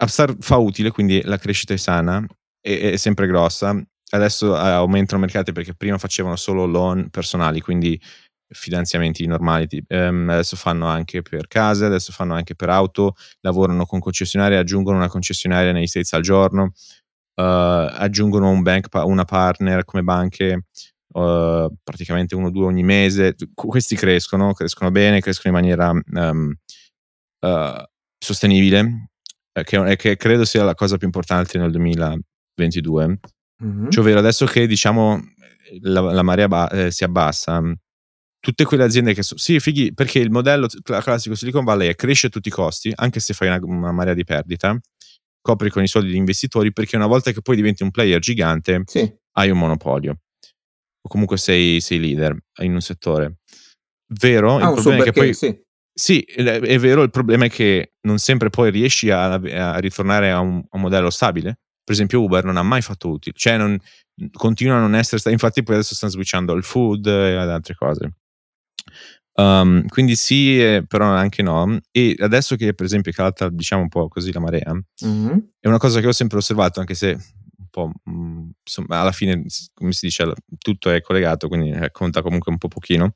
[0.01, 2.25] Upstart fa utile, quindi la crescita è sana,
[2.59, 3.79] è, è sempre grossa.
[4.11, 8.01] Adesso uh, aumentano i mercati perché prima facevano solo loan personali, quindi
[8.49, 9.67] finanziamenti normali.
[9.87, 14.97] Um, adesso fanno anche per case, adesso fanno anche per auto, lavorano con concessionarie, aggiungono
[14.97, 20.65] una concessionaria negli States al giorno, uh, aggiungono un bank, una partner come banche.
[21.11, 26.53] Uh, praticamente uno o due ogni mese questi crescono, crescono bene, crescono in maniera um,
[27.39, 27.83] uh,
[28.19, 29.09] sostenibile
[29.63, 33.19] che, che, credo sia la cosa più importante nel 2022
[33.63, 33.89] mm-hmm.
[33.89, 35.19] cioè ovvero adesso che diciamo
[35.81, 37.61] la, la marea ba- eh, si abbassa
[38.39, 42.27] tutte quelle aziende che sono sì fighi perché il modello classico Silicon Valley è cresce
[42.27, 44.79] a tutti i costi anche se fai una, una marea di perdita
[45.41, 48.83] copri con i soldi degli investitori perché una volta che poi diventi un player gigante
[48.85, 49.11] sì.
[49.33, 50.19] hai un monopolio
[51.01, 53.39] o comunque sei, sei, leader in un settore
[54.13, 55.61] vero ah, il problema è che poi sì.
[55.93, 56.21] sì.
[56.21, 60.57] è vero il problema è che non sempre poi riesci a, a ritornare a un,
[60.57, 63.77] a un modello stabile per esempio Uber non ha mai fatto utile cioè non,
[64.31, 68.18] continua a non essere infatti poi adesso stanno switchando al food e ad altre cose
[69.39, 71.79] Um, quindi sì, eh, però anche no.
[71.91, 74.73] E adesso che per esempio è calata, diciamo un po' così la marea,
[75.05, 75.37] mm-hmm.
[75.59, 79.13] è una cosa che ho sempre osservato, anche se un po' mh, mm, insomma, alla
[79.13, 83.13] fine, come si dice, tutto è collegato, quindi eh, conta comunque un po' pochino.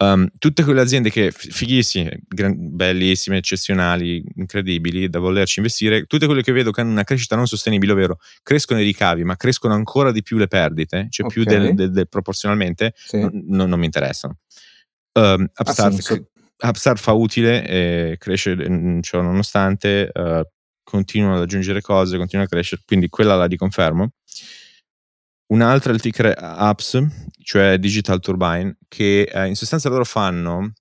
[0.00, 6.42] Um, tutte quelle aziende che fighissime, gran, bellissime, eccezionali, incredibili, da volerci investire, tutte quelle
[6.42, 10.12] che vedo che hanno una crescita non sostenibile, ovvero crescono i ricavi, ma crescono ancora
[10.12, 11.42] di più le perdite, cioè okay.
[11.42, 13.18] più del, del, del, proporzionalmente, sì.
[13.18, 14.38] n- non, non mi interessano.
[15.18, 16.28] Um, Upstart,
[16.62, 18.56] Upstart, fa utile e cresce
[19.02, 20.42] ciò nonostante, uh,
[20.84, 24.12] continuano ad aggiungere cose, continua a crescere, quindi quella la riconfermo.
[25.52, 27.02] Un'altra è il ticker Apps,
[27.42, 30.72] cioè Digital Turbine, che eh, in sostanza loro fanno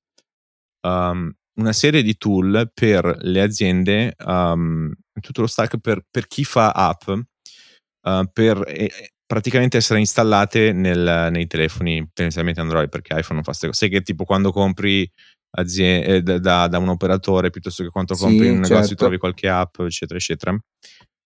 [0.82, 6.44] um, una serie di tool per le aziende, um, tutto lo stack per, per chi
[6.44, 8.92] fa app, uh, per eh,
[9.28, 13.80] praticamente essere installate nel, nei telefoni tendenzialmente Android perché iPhone non fa queste cose.
[13.80, 15.08] Sai che tipo quando compri
[15.52, 18.96] aziende, eh, da, da, un operatore piuttosto che quando sì, compri in un negozio certo.
[18.96, 20.58] trovi qualche app, eccetera, eccetera.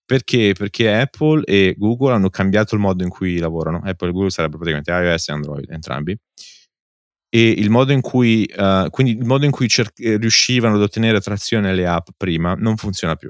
[0.04, 0.54] Perché?
[0.58, 3.82] Perché Apple e Google hanno cambiato il modo in cui lavorano.
[3.84, 6.18] Apple e Google sarebbero praticamente iOS e Android, entrambi.
[7.34, 11.22] E il modo in cui, uh, quindi il modo in cui cer- riuscivano ad ottenere
[11.22, 13.30] trazione alle app prima non funziona più.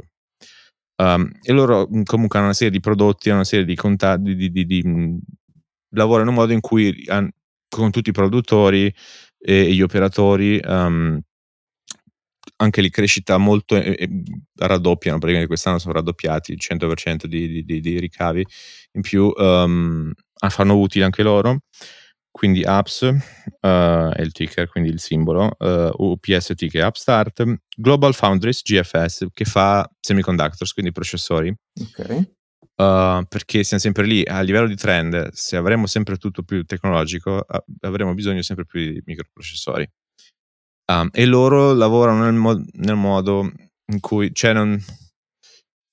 [1.02, 4.52] Um, e loro comunque hanno una serie di prodotti, hanno una serie di contatti, di,
[4.52, 5.18] di, di, mm,
[5.96, 7.04] lavorano in un modo in cui
[7.68, 8.94] con tutti i produttori
[9.40, 11.20] e gli operatori um,
[12.58, 14.10] anche lì crescita molto eh, eh,
[14.58, 18.46] raddoppiano, praticamente quest'anno sono raddoppiati il 100% di, di, di, ricavi,
[18.92, 20.12] in più um,
[20.50, 21.62] fanno utili anche loro,
[22.32, 27.44] quindi apps uh, è il ticker, quindi il simbolo, uh, UPS ticker Upstart,
[27.76, 31.54] Global Foundries GFS che fa semiconductors, quindi processori.
[31.80, 32.30] Ok.
[32.82, 37.46] Uh, perché siamo sempre lì a livello di trend, se avremo sempre tutto più tecnologico,
[37.82, 39.88] avremo bisogno sempre più di microprocessori.
[40.92, 43.50] Um, e loro lavorano nel, mo- nel, modo
[43.86, 44.82] in cui cioè non,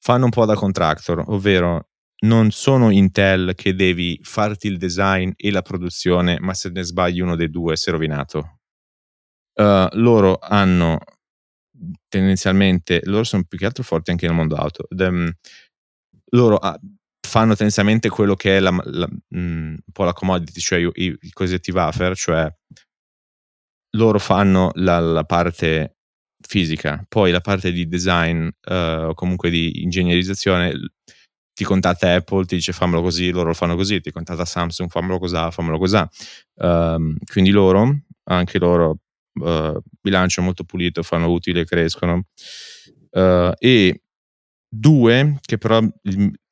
[0.01, 1.88] fanno un po' da contractor, ovvero
[2.21, 7.21] non sono Intel che devi farti il design e la produzione, ma se ne sbagli
[7.21, 8.59] uno dei due sei rovinato.
[9.55, 10.99] Uh, loro hanno
[12.09, 14.87] tendenzialmente, loro sono più che altro forti anche nel mondo auto.
[14.89, 15.37] The,
[16.33, 16.79] loro ah,
[17.27, 21.31] fanno tendenzialmente quello che è la, la, mm, un po' la commodity, cioè i, i
[21.31, 22.53] cosiddetti wafer, cioè
[23.97, 25.97] loro fanno la, la parte
[26.41, 30.73] fisica, poi la parte di design uh, o comunque di ingegnerizzazione
[31.59, 35.19] ti contatta Apple, ti dice fammelo così, loro lo fanno così, ti contatta Samsung, fammelo
[35.19, 36.01] così, fammelo così.
[36.55, 38.99] Um, quindi loro, anche loro,
[39.41, 42.27] uh, bilancio molto pulito, fanno utile, crescono.
[43.11, 44.03] Uh, e
[44.69, 45.81] due, che però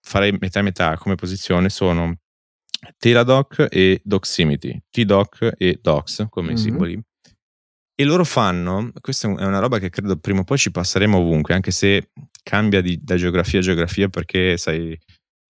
[0.01, 2.16] farei metà e metà come posizione, sono
[2.99, 6.57] Teladoc e Doximity, T-Doc e Docs come mm-hmm.
[6.57, 7.01] simboli.
[7.99, 11.55] E loro fanno, questa è una roba che credo prima o poi ci passeremo ovunque,
[11.55, 12.11] anche se
[12.43, 14.99] cambia di, da geografia a geografia perché sai,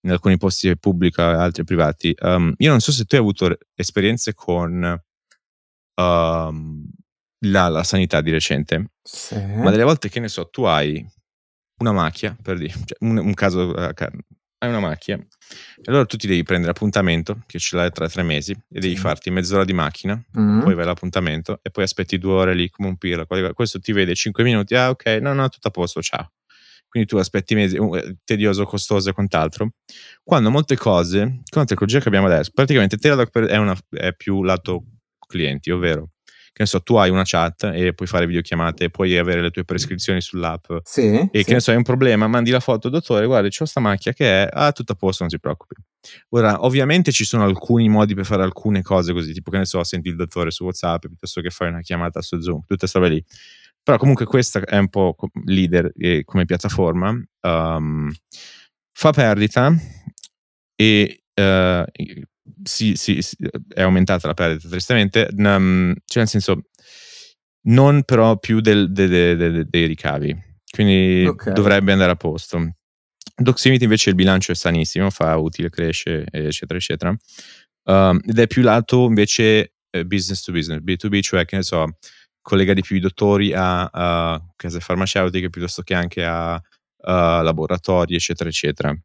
[0.02, 2.14] in alcuni posti è pubblica e altri privati.
[2.20, 5.02] Um, io non so se tu hai avuto esperienze con
[6.00, 6.88] um,
[7.46, 9.34] la, la, sanità di recente, sì.
[9.34, 11.04] ma delle volte che ne so, tu hai
[11.80, 13.92] una macchia, per dire, cioè un, un caso uh,
[14.58, 18.22] hai una macchina e allora tu ti devi prendere appuntamento che ce l'hai tra tre
[18.22, 20.60] mesi e devi farti mezz'ora di macchina mm-hmm.
[20.60, 24.14] poi vai all'appuntamento e poi aspetti due ore lì come un pirla questo ti vede
[24.14, 26.32] cinque minuti ah ok no no tutto a posto ciao.
[26.88, 29.72] Quindi tu aspetti mesi uh, tedioso costoso e quant'altro.
[30.22, 34.42] Quando molte cose con la tecnologia che abbiamo adesso praticamente Teladoc è, una, è più
[34.42, 34.84] lato
[35.26, 36.08] clienti ovvero
[36.56, 39.64] che ne so, tu hai una chat e puoi fare videochiamate, puoi avere le tue
[39.64, 40.72] prescrizioni sull'app.
[40.84, 41.14] Sì.
[41.14, 41.44] E sì.
[41.44, 44.44] che ne so, hai un problema, mandi la foto, dottore, guarda, c'ho sta macchia che
[44.44, 45.74] è, ah, tutto a posto, non si preoccupi.
[46.30, 49.84] Ora, ovviamente ci sono alcuni modi per fare alcune cose così, tipo che ne so,
[49.84, 53.24] senti il dottore su WhatsApp piuttosto che fai una chiamata su Zoom, queste robe lì.
[53.82, 55.14] Però comunque questa è un po'
[55.44, 57.10] leader eh, come piattaforma,
[57.42, 58.10] um,
[58.92, 59.74] fa perdita
[60.74, 61.84] e uh,
[62.62, 63.36] sì, sì, sì,
[63.68, 66.62] è aumentata la perdita tristemente, um, cioè nel senso
[67.68, 70.36] non però più del, de, de, de, dei ricavi,
[70.70, 71.52] quindi okay.
[71.52, 72.74] dovrebbe andare a posto.
[73.34, 77.16] Doximity invece il bilancio è sanissimo, fa utile, cresce, eccetera, eccetera.
[77.84, 81.96] Um, ed è più lato invece eh, business to business, B2B, cioè che ne so,
[82.40, 88.14] collega di più i dottori a, a case farmaceutiche piuttosto che anche a, a laboratori,
[88.14, 88.96] eccetera, eccetera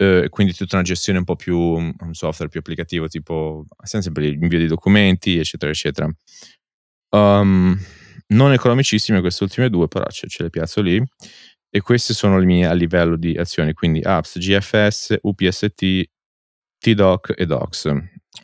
[0.00, 4.58] eh, quindi tutta una gestione un po' più, un software più applicativo, tipo sempre l'invio
[4.58, 6.10] di documenti, eccetera, eccetera.
[7.10, 7.78] Um,
[8.28, 11.04] non economicissime queste ultime due, però ce, ce, le piazzo lì.
[11.68, 16.04] E queste sono le mie a livello di azioni, quindi apps, GFS, UPST,
[16.78, 17.94] TDoc e Docs.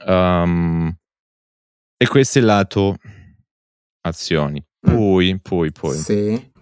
[0.05, 0.95] Um,
[1.97, 2.99] e questo è il lato
[4.03, 4.62] azioni.
[4.87, 4.95] Mm.
[4.95, 5.97] Poi, poi, poi.
[5.97, 6.53] Sì.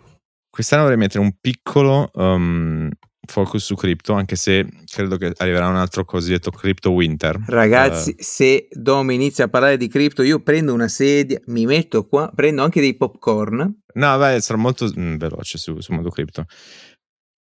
[0.49, 2.89] Quest'anno vorrei mettere un piccolo um,
[3.27, 7.43] focus su cripto, anche se credo che arriverà un altro cosiddetto crypto winter.
[7.47, 12.07] Ragazzi, uh, se Domi inizia a parlare di cripto, io prendo una sedia, mi metto
[12.07, 13.83] qua, prendo anche dei popcorn.
[13.95, 16.45] No, beh, sarà molto mm, veloce su, su modo cripto.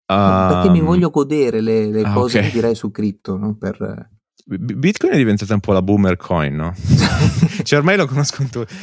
[0.06, 2.50] Um, perché mi voglio godere le, le ah, cose okay.
[2.50, 3.56] che direi su cripto, no?
[3.56, 4.10] per,
[4.46, 6.74] Bitcoin è diventata un po' la boomer coin, no?
[7.64, 8.74] cioè ormai lo conoscono tutti,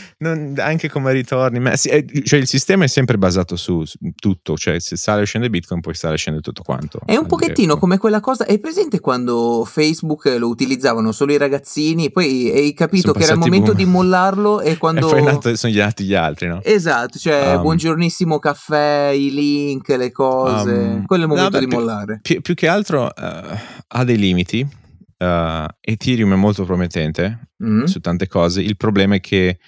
[0.59, 4.57] anche come ritorni, ma sì, è, cioè il sistema è sempre basato su, su, tutto,
[4.57, 6.99] cioè se sale o scende Bitcoin poi sale o scende tutto quanto.
[7.05, 12.09] È un pochettino come quella cosa, è presente quando Facebook lo utilizzavano solo i ragazzini,
[12.09, 13.77] poi hai capito che era il momento boom.
[13.77, 15.09] di mollarlo e quando...
[15.09, 16.59] E poi nato, sono nati gli altri, no?
[16.63, 21.59] Esatto, cioè um, buongiornissimo caffè, i link, le cose, um, quello è il momento no,
[21.59, 22.19] beh, di mollare.
[22.23, 23.57] Più, più che altro uh,
[23.89, 24.79] ha dei limiti
[25.21, 27.83] uh, Ethereum è molto promettente mm.
[27.83, 29.59] su tante cose, il problema è che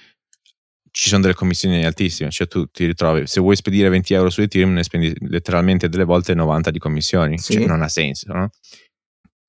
[0.91, 4.41] ci sono delle commissioni altissime, cioè tu ti ritrovi, se vuoi spedire 20 euro su
[4.41, 7.53] Ethereum ne spendi letteralmente delle volte 90 di commissioni, sì.
[7.53, 8.49] cioè non ha senso, no?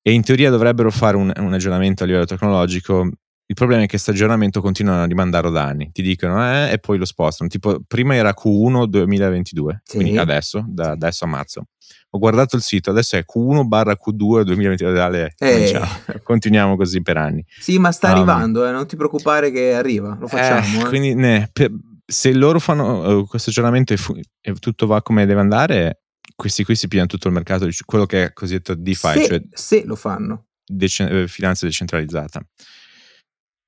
[0.01, 3.09] E in teoria dovrebbero fare un, un aggiornamento a livello tecnologico,
[3.47, 6.79] il problema è che questo aggiornamento continuano a rimandarlo da anni, ti dicono eh, e
[6.79, 9.97] poi lo spostano, tipo prima era Q1 2022, sì.
[9.97, 11.65] quindi adesso, da adesso a marzo
[12.09, 15.81] ho guardato il sito, adesso è Q1 barra Q2 2022, eh.
[16.23, 17.45] continuiamo così per anni.
[17.59, 20.79] Sì, ma sta um, arrivando, eh, non ti preoccupare che arriva, lo facciamo.
[20.79, 20.85] Eh, eh.
[20.85, 21.71] Quindi ne, per,
[22.05, 26.03] se loro fanno uh, questo aggiornamento e, fu- e, tutto va come deve andare,
[26.35, 29.83] questi qui si pigliano tutto il mercato, quello che è cosiddetto DeFi, se, cioè se
[29.85, 30.45] lo fanno.
[30.65, 32.41] Eh, finanza decentralizzata.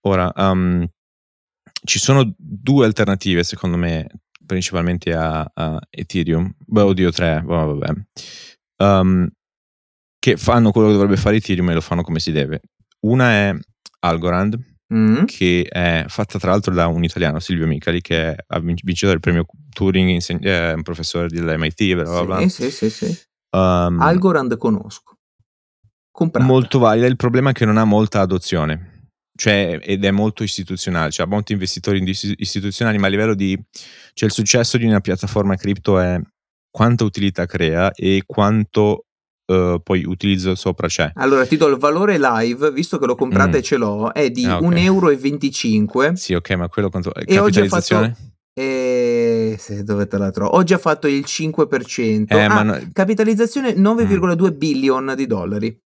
[0.08, 0.88] Ora, um,
[1.84, 4.08] ci sono due alternative secondo me
[4.48, 7.94] principalmente a, a Ethereum, beh, oddio 3, vabbè,
[8.78, 9.30] um,
[10.18, 12.62] che fanno quello che dovrebbe fare Ethereum e lo fanno come si deve.
[13.02, 13.56] Una è
[14.00, 14.58] Algorand,
[14.92, 15.26] mm.
[15.26, 19.46] che è fatta tra l'altro da un italiano, Silvio Micali, che è vincitore del premio
[19.70, 22.40] Turing, inseg- è un professore dell'MIT, bla bla bla.
[22.40, 22.90] Sì, sì, sì.
[22.90, 23.20] sì.
[23.52, 25.20] Um, Algorand conosco.
[26.10, 26.48] Comprata.
[26.48, 28.97] Molto valida, il problema è che non ha molta adozione
[29.38, 32.04] cioè, ed è molto istituzionale, cioè ha molti investitori
[32.38, 33.58] istituzionali, ma a livello di,
[34.14, 36.20] cioè il successo di una piattaforma cripto è
[36.70, 39.06] quanta utilità crea e quanto
[39.46, 41.12] uh, poi utilizzo sopra c'è.
[41.14, 43.60] Allora ti do il valore live, visto che l'ho comprata mm.
[43.60, 44.88] e ce l'ho, è di ah, okay.
[44.88, 46.16] 1,25 euro.
[46.16, 47.14] Sì, ok, ma quello quanto...
[47.14, 48.08] E capitalizzazione?
[48.10, 48.36] Fatto...
[48.60, 50.56] E se dove te la trovo?
[50.56, 52.26] Ho già fatto il 5%.
[52.28, 52.80] Eh, ah, no...
[52.92, 54.58] Capitalizzazione 9,2 mm.
[54.58, 55.80] billion di dollari.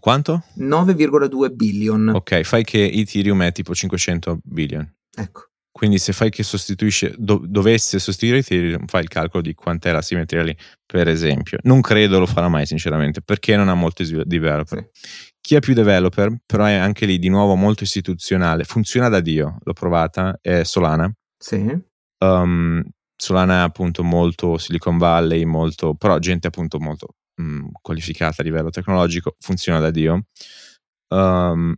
[0.00, 0.44] Quanto?
[0.58, 2.08] 9,2 billion.
[2.08, 4.90] Ok, fai che Ethereum è tipo 500 billion.
[5.16, 5.48] Ecco.
[5.70, 10.02] Quindi se fai che sostituisce, do, dovesse sostituire Ethereum, fai il calcolo di quant'è la
[10.02, 11.58] simmetria lì, per esempio.
[11.62, 14.88] Non credo lo farà mai, sinceramente, perché non ha molti developer.
[14.92, 15.32] Sì.
[15.40, 19.58] Chi ha più developer, però è anche lì di nuovo molto istituzionale, funziona da Dio,
[19.64, 21.12] l'ho provata, è Solana.
[21.36, 21.76] Sì.
[22.18, 22.82] Um,
[23.16, 28.44] Solana è appunto molto Silicon Valley, molto, però gente appunto molto mh, mm, qualificata a
[28.44, 30.26] livello tecnologico, funziona da Dio.
[31.08, 31.74] Um,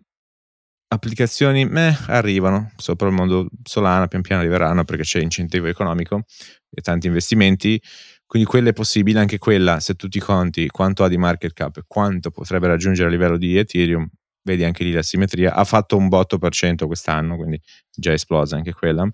[0.88, 6.24] applicazioni meh, arrivano sopra il mondo Solana, pian piano arriveranno perché c'è incentivo economico
[6.70, 7.80] e tanti investimenti.
[8.26, 11.76] Quindi quella è possibile, anche quella, se tu ti conti quanto ha di market cap
[11.76, 14.08] e quanto potrebbe raggiungere a livello di Ethereum,
[14.42, 17.60] vedi anche lì la simmetria, ha fatto un botto per cento quest'anno, quindi
[17.94, 19.08] già esplosa anche quella.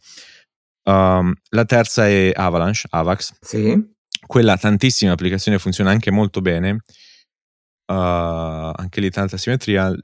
[0.85, 3.37] Um, la terza è Avalanche, Avax.
[3.41, 4.01] Sì.
[4.33, 6.85] Quella tantissime applicazioni, funziona anche molto bene.
[7.87, 9.95] Uh, anche lì tanta simmetria.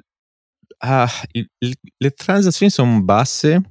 [0.81, 3.71] Ah, il, il, le transazioni sono basse,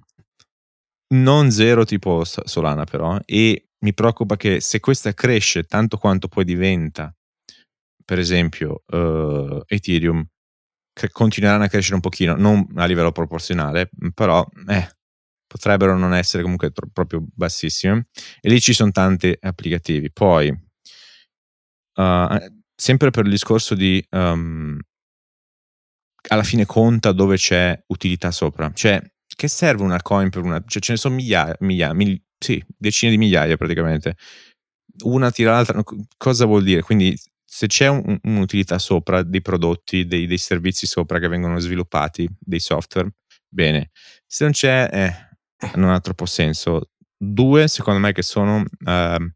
[1.13, 6.43] non zero tipo Solana però, e mi preoccupa che se questa cresce tanto quanto poi
[6.43, 7.15] diventa,
[8.03, 10.25] per esempio, uh, Ethereum,
[10.91, 14.96] che continueranno a crescere un pochino, non a livello proporzionale, però eh,
[15.57, 18.05] potrebbero non essere comunque tro- proprio bassissime.
[18.39, 20.11] E lì ci sono tanti applicativi.
[20.11, 20.49] Poi,
[21.95, 22.37] uh,
[22.75, 24.79] sempre per il discorso di um,
[26.29, 28.71] alla fine conta dove c'è utilità sopra.
[28.73, 29.01] Cioè,
[29.35, 30.63] che serve una coin per una...
[30.65, 34.15] Cioè, ce ne sono migliaia, migliaia mil, sì, decine di migliaia praticamente.
[35.03, 35.81] Una tira l'altra,
[36.17, 36.81] cosa vuol dire?
[36.81, 42.27] Quindi se c'è un, un'utilità sopra dei prodotti, dei, dei, servizi sopra che vengono sviluppati,
[42.39, 43.13] dei software,
[43.47, 43.91] bene.
[44.25, 45.26] Se non c'è, eh,
[45.75, 46.89] non ha troppo senso.
[47.17, 48.63] Due, secondo me, che sono...
[48.85, 49.31] Uh,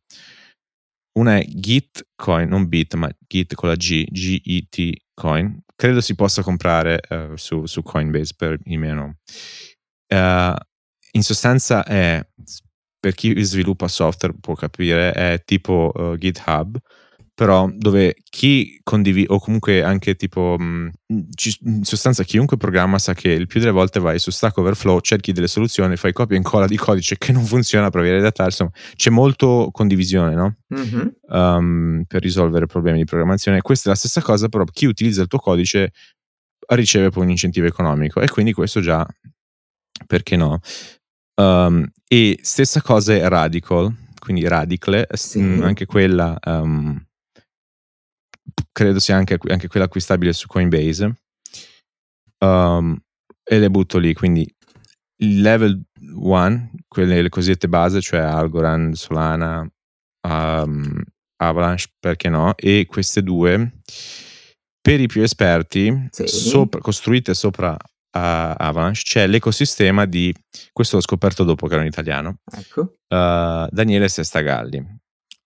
[1.13, 5.62] una è Gitcoin, non Bit, ma Git con la G, G-E-T Coin.
[5.75, 9.17] Credo si possa comprare uh, su, su, Coinbase per i meno.
[10.07, 10.55] Uh,
[11.13, 12.25] in sostanza è,
[12.97, 16.77] per chi sviluppa software può capire, è tipo GitHub,
[17.41, 23.32] però dove chi condivide, o comunque anche tipo, mh, in sostanza chiunque programma sa che
[23.32, 26.67] il più delle volte vai su Stack Overflow, cerchi delle soluzioni, fai copia e incolla
[26.67, 30.58] di codice che non funziona, provi a riadattare, insomma c'è molto condivisione no?
[30.71, 31.08] Mm-hmm.
[31.30, 33.60] Um, per risolvere problemi di programmazione.
[33.62, 35.93] Questa è la stessa cosa, però chi utilizza il tuo codice
[36.67, 39.04] riceve poi un incentivo economico e quindi questo già,
[40.06, 40.60] perché no?
[41.41, 45.41] Um, e stessa cosa è Radical, quindi Radicle, sì.
[45.41, 46.38] mh, anche quella...
[46.45, 47.04] Um,
[48.71, 51.21] credo sia anche, anche quella acquistabile su Coinbase.
[52.39, 52.97] Um,
[53.43, 54.50] e le butto lì, quindi
[55.17, 59.67] il level 1, quelle le cosiddette base, cioè Algorand, Solana,
[60.28, 61.02] um,
[61.38, 62.56] Avalanche, perché no?
[62.56, 63.80] E queste due,
[64.80, 66.28] per i più esperti, sì.
[66.28, 67.78] sopra, costruite sopra uh,
[68.12, 70.34] Avalanche, c'è l'ecosistema di,
[70.71, 72.82] questo l'ho scoperto dopo che ero in italiano, ecco.
[72.82, 74.84] uh, Daniele Sestagalli,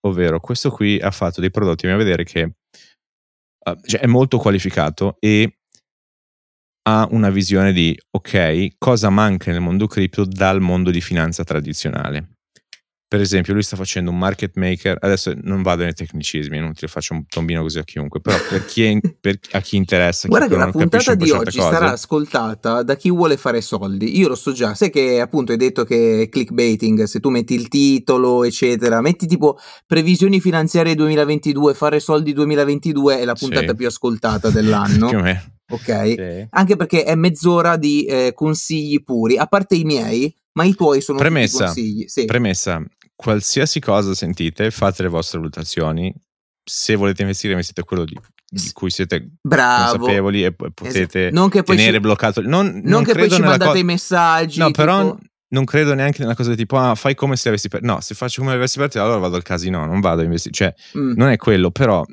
[0.06, 2.52] ovvero questo qui ha fatto dei prodotti, mi a vedere che
[3.84, 5.56] cioè è molto qualificato e
[6.88, 12.35] ha una visione di ok, cosa manca nel mondo cripto dal mondo di finanza tradizionale.
[13.08, 14.96] Per esempio, lui sta facendo un market maker.
[15.00, 18.64] Adesso non vado nei tecnicismi, non ti faccio un tombino così a chiunque, però per
[18.64, 20.26] chi, è, per, a chi interessa.
[20.26, 24.18] Guarda chi che la puntata di oggi cose, sarà ascoltata da chi vuole fare soldi.
[24.18, 27.54] Io lo so già, sai che appunto hai detto che è clickbaiting, se tu metti
[27.54, 33.76] il titolo, eccetera, metti tipo previsioni finanziarie 2022, fare soldi 2022 è la puntata sì.
[33.76, 35.08] più ascoltata dell'anno.
[35.08, 35.42] più o meno.
[35.68, 36.46] Ok, sì.
[36.50, 41.00] anche perché è mezz'ora di eh, consigli puri, a parte i miei, ma i tuoi
[41.00, 42.04] sono premessa, consigli.
[42.06, 42.24] Sì.
[42.24, 42.82] Premessa,
[43.16, 46.14] qualsiasi cosa sentite, fate le vostre valutazioni.
[46.62, 48.16] Se volete investire, investite quello di,
[48.48, 49.96] di cui siete Bravo.
[49.96, 51.34] consapevoli e potete esatto.
[51.62, 52.40] tenere ci, bloccato.
[52.42, 54.58] Non, non, non che poi ci mandate co- i messaggi.
[54.58, 54.78] No, tipo...
[54.78, 55.16] però
[55.48, 57.86] non credo neanche nella cosa tipo, ah, fai come se avessi perso.
[57.86, 60.54] No, se faccio come se avessi perso, allora vado al casino, non vado a investire.
[60.54, 61.12] Cioè, mm.
[61.16, 62.04] non è quello, però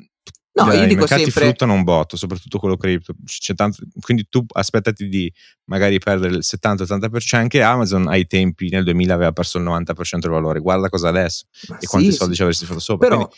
[0.54, 1.44] No, io dico I mercati sempre...
[1.46, 3.14] fruttano un botto, soprattutto quello cripto.
[3.56, 5.32] Tanto, quindi tu aspettati di
[5.64, 7.36] magari perdere il 70-80%.
[7.36, 10.60] Anche Amazon ai tempi nel 2000 aveva perso il 90% del valore.
[10.60, 13.08] Guarda cosa adesso Ma e sì, quanti soldi ci avresti fatto sopra.
[13.08, 13.28] Però,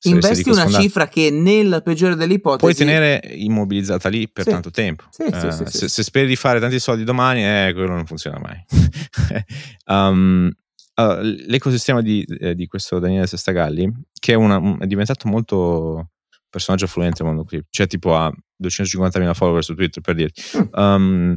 [0.00, 0.82] quindi, investi una sfondato.
[0.82, 4.50] cifra che nella peggiore delle ipotesi puoi tenere immobilizzata lì per sì.
[4.50, 5.04] tanto tempo.
[5.10, 8.38] Sì, uh, sì, se, se, speri di fare tanti soldi domani, eh, quello non funziona
[8.38, 8.64] mai.
[9.86, 10.50] um,
[10.94, 16.08] uh, l'ecosistema di, eh, di, questo Daniele Sestagalli, che è, una, è diventato molto
[16.54, 18.32] personaggio affluente nel mondo cripto, cioè tipo ha
[18.62, 20.42] 250.000 follower su Twitter per dirti.
[20.72, 21.36] Um,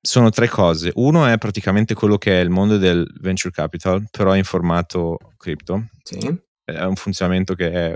[0.00, 0.92] sono tre cose.
[0.94, 5.88] Uno è praticamente quello che è il mondo del venture capital, però in formato cripto.
[6.02, 6.18] Sì.
[6.62, 7.94] È un funzionamento che è,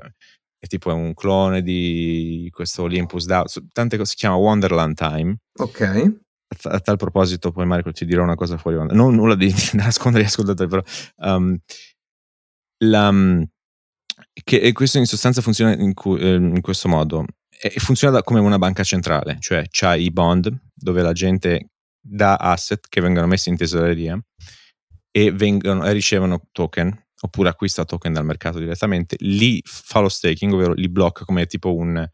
[0.59, 5.37] è tipo è un clone di questo Olympus DAO, tante cose, si chiama Wonderland Time.
[5.59, 6.19] Ok.
[6.63, 8.95] A, tal proposito, poi Marco ti dirò una cosa fuori onda.
[8.95, 10.83] Non nulla di, di nascondere agli ascoltatori, però
[11.17, 11.57] um,
[12.85, 13.11] la,
[14.45, 17.25] che questo in sostanza funziona in, cu- ehm, in questo modo.
[17.63, 21.71] E funziona come una banca centrale, cioè c'hai i bond dove la gente
[22.01, 24.19] dà asset che vengono messi in tesoreria
[25.11, 30.53] e, vengono, e ricevono token oppure acquista token dal mercato direttamente, li fa lo staking,
[30.53, 32.09] ovvero li blocca come tipo un,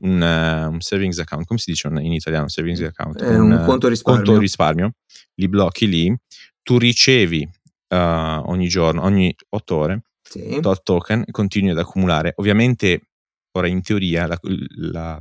[0.00, 3.22] un, un savings account, come si dice in italiano savings account?
[3.22, 4.24] È un, un conto, risparmio.
[4.24, 4.92] conto risparmio,
[5.36, 6.14] li blocchi lì,
[6.62, 7.48] tu ricevi
[7.88, 10.60] uh, ogni giorno, ogni 8 ore, sì.
[10.60, 12.32] tot token e continui ad accumulare.
[12.36, 13.08] Ovviamente,
[13.52, 15.20] ora in teoria, la, la,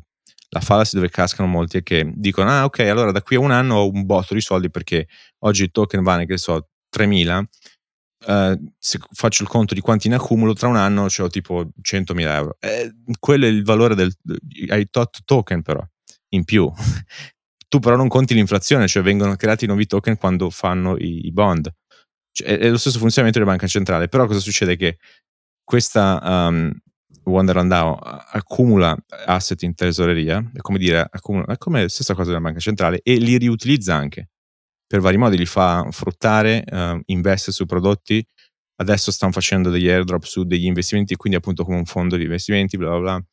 [0.49, 3.51] la fallacy dove cascano molti è che dicono, ah ok, allora da qui a un
[3.51, 5.07] anno ho un botto di soldi perché
[5.39, 7.43] oggi il token vale, che so, 3.000
[8.28, 12.20] Uh, se faccio il conto di quanti ne accumulo tra un anno ho tipo 100.000
[12.28, 14.14] euro eh, quello è il valore del
[14.68, 15.82] hai tot token però
[16.34, 16.70] in più
[17.70, 21.74] tu però non conti l'inflazione cioè vengono creati nuovi token quando fanno i bond
[22.32, 24.75] cioè, è, lo stesso funzionamento della banca centrale però cosa succede?
[24.75, 24.97] Che
[25.63, 26.71] questa um,
[27.25, 32.30] Wonderland DAO accumula asset in tesoreria è come dire accumula, è come la stessa cosa
[32.30, 34.30] della banca centrale e li riutilizza anche.
[34.88, 38.25] Per vari modi, li fa fruttare, uh, investe su prodotti,
[38.77, 42.75] adesso stanno facendo degli airdrop su degli investimenti, quindi appunto come un fondo di investimenti,
[42.77, 43.23] bla bla bla,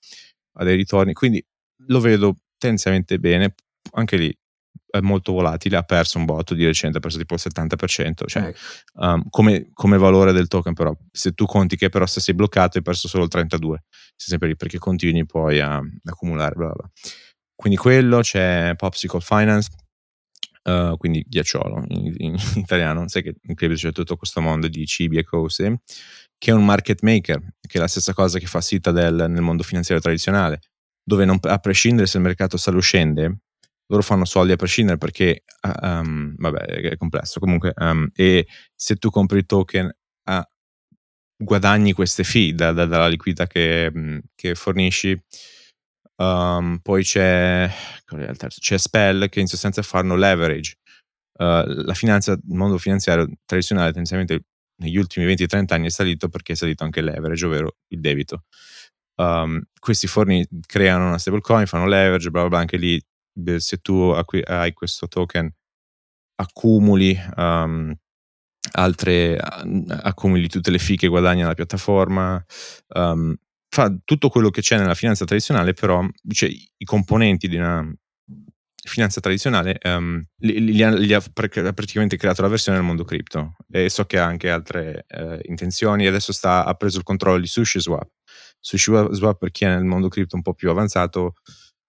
[0.59, 1.43] ha dei ritorni, quindi
[1.87, 3.55] lo vedo tendenzialmente bene,
[3.93, 4.37] anche lì
[4.97, 8.53] è molto volatile, ha perso un botto di recente, ha perso tipo il 70%, cioè
[8.95, 12.79] um, come, come, valore del token però, se tu conti che però se sei bloccato
[12.79, 16.71] hai perso solo il 32%, sei sempre lì perché continui poi a, a accumulare, bla
[16.71, 16.91] bla.
[17.55, 19.71] Quindi quello, c'è Popsicle Finance,
[20.65, 24.85] uh, quindi ghiacciolo in, in, italiano, sai che in Club c'è tutto questo mondo di
[24.87, 25.81] cibi e cose,
[26.39, 29.63] che è un market maker, che è la stessa cosa che fa Citadel nel mondo
[29.63, 30.61] finanziario tradizionale,
[31.03, 33.39] dove non, a prescindere se il mercato sale o scende,
[33.87, 35.45] loro fanno soldi a prescindere perché,
[35.83, 36.59] um, vabbè,
[36.91, 39.87] è complesso comunque, um, e se tu compri il token
[40.31, 40.43] uh,
[41.37, 43.93] guadagni queste fee da, da, dalla liquidità che,
[44.35, 45.21] che fornisci
[46.19, 47.71] Um, poi c'è,
[48.49, 50.77] c'è Spell che in sostanza fanno leverage.
[51.39, 54.45] Uh, la finanza, il mondo finanziario tradizionale tendenzialmente
[54.77, 58.45] negli ultimi 20-30 anni è salito perché è salito anche il leverage, ovvero il debito.
[59.17, 63.01] Um, questi forni creano una stablecoin, fanno leverage, bla bla bla, anche lì
[63.57, 65.53] se tu hai questo token
[66.37, 67.95] accumuli um,
[68.73, 72.45] altre accumuli tutte le fee che guadagni alla piattaforma
[72.95, 73.35] um,
[73.69, 77.87] fa tutto quello che c'è nella finanza tradizionale, però cioè, i componenti di una
[78.87, 83.57] finanza tradizionale um, li, li, ha, li, ha, praticamente creato la versione del mondo cripto.
[83.71, 86.07] E so che ha anche altre uh, intenzioni.
[86.07, 88.09] Adesso sta, ha preso il controllo di SushiSwap.
[88.61, 91.35] SushiSwap per chi è nel mondo cripto un po' più avanzato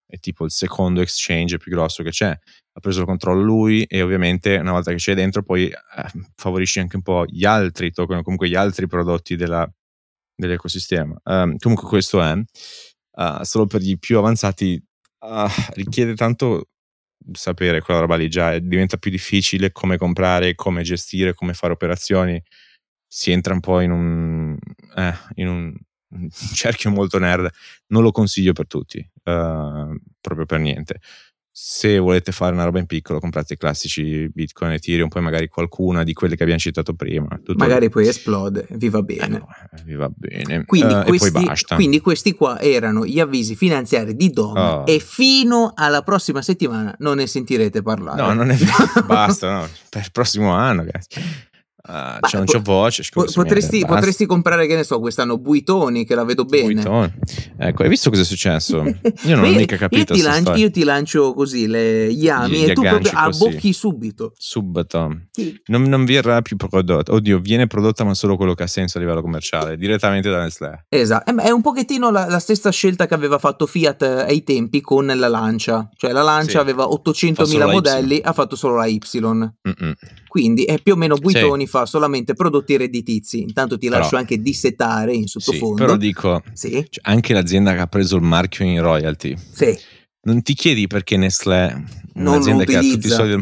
[0.08, 4.00] è tipo il secondo exchange più grosso che c'è ha preso il controllo lui e
[4.02, 5.74] ovviamente una volta che c'è dentro poi eh,
[6.34, 9.70] favorisci anche un po' gli altri token comunque gli altri prodotti della
[10.38, 11.20] dell'ecosistema.
[11.24, 14.80] Um, comunque questo è, uh, solo per gli più avanzati
[15.20, 16.68] uh, richiede tanto
[17.32, 22.40] sapere quella roba lì già, diventa più difficile come comprare, come gestire, come fare operazioni,
[23.06, 24.56] si entra un po' in un,
[24.96, 25.74] eh, in un
[26.54, 27.48] cerchio molto nerd,
[27.88, 31.00] non lo consiglio per tutti, uh, proprio per niente
[31.60, 36.04] se volete fare una roba in piccolo, comprate i classici Bitcoin, Ethereum, poi magari qualcuna
[36.04, 37.26] di quelle che abbiamo citato prima.
[37.56, 37.90] magari il...
[37.90, 39.24] poi esplode, vi va bene.
[39.24, 39.48] Eh no,
[39.84, 40.64] vi va bene.
[40.64, 44.86] Quindi, uh, questi, quindi, questi, qua erano gli avvisi finanziari di Dom oh.
[44.86, 48.22] e fino alla prossima settimana non ne sentirete parlare.
[48.22, 49.68] No, non è vero, basta, no.
[49.88, 51.20] per il prossimo anno, ragazzi.
[51.80, 53.04] Uh, c'è, non c'è voce.
[53.12, 56.74] Potresti, potresti, comprare, che ne so, quest'anno Buitoni, che la vedo bene.
[56.74, 57.12] Buitoni.
[57.56, 58.82] Ecco, hai visto cosa è successo?
[59.24, 60.12] Io non ho mica capito.
[60.12, 64.32] Io ti, lancio, io ti lancio così le yami e tu proprio abbocchi subito.
[64.36, 65.20] Subito.
[65.30, 65.58] Sì.
[65.66, 67.12] Non, non, verrà più prodotta.
[67.12, 70.86] Oddio, viene prodotta ma solo quello che ha senso a livello commerciale, direttamente da Nestlé.
[70.88, 71.34] Esatto.
[71.36, 75.06] È un pochettino la, la stessa scelta che aveva fatto Fiat eh, ai tempi con
[75.06, 75.88] la Lancia.
[75.96, 76.56] Cioè la Lancia sì.
[76.58, 78.98] aveva 800.000 modelli, ha fatto solo la Y.
[78.98, 79.94] Mm-mm.
[80.28, 81.67] Quindi è più o meno Buitoni sì.
[81.68, 83.42] Fa solamente prodotti redditizi.
[83.42, 85.76] Intanto ti lascio però, anche dissetare in sottofondo.
[85.76, 86.70] Sì, però dico, sì.
[86.70, 89.36] Cioè, anche l'azienda che ha preso il marchio in royalty.
[89.52, 89.78] Sì.
[90.20, 93.40] Non ti chiedi perché Nestlé, un'azienda che ha tutti i soldi,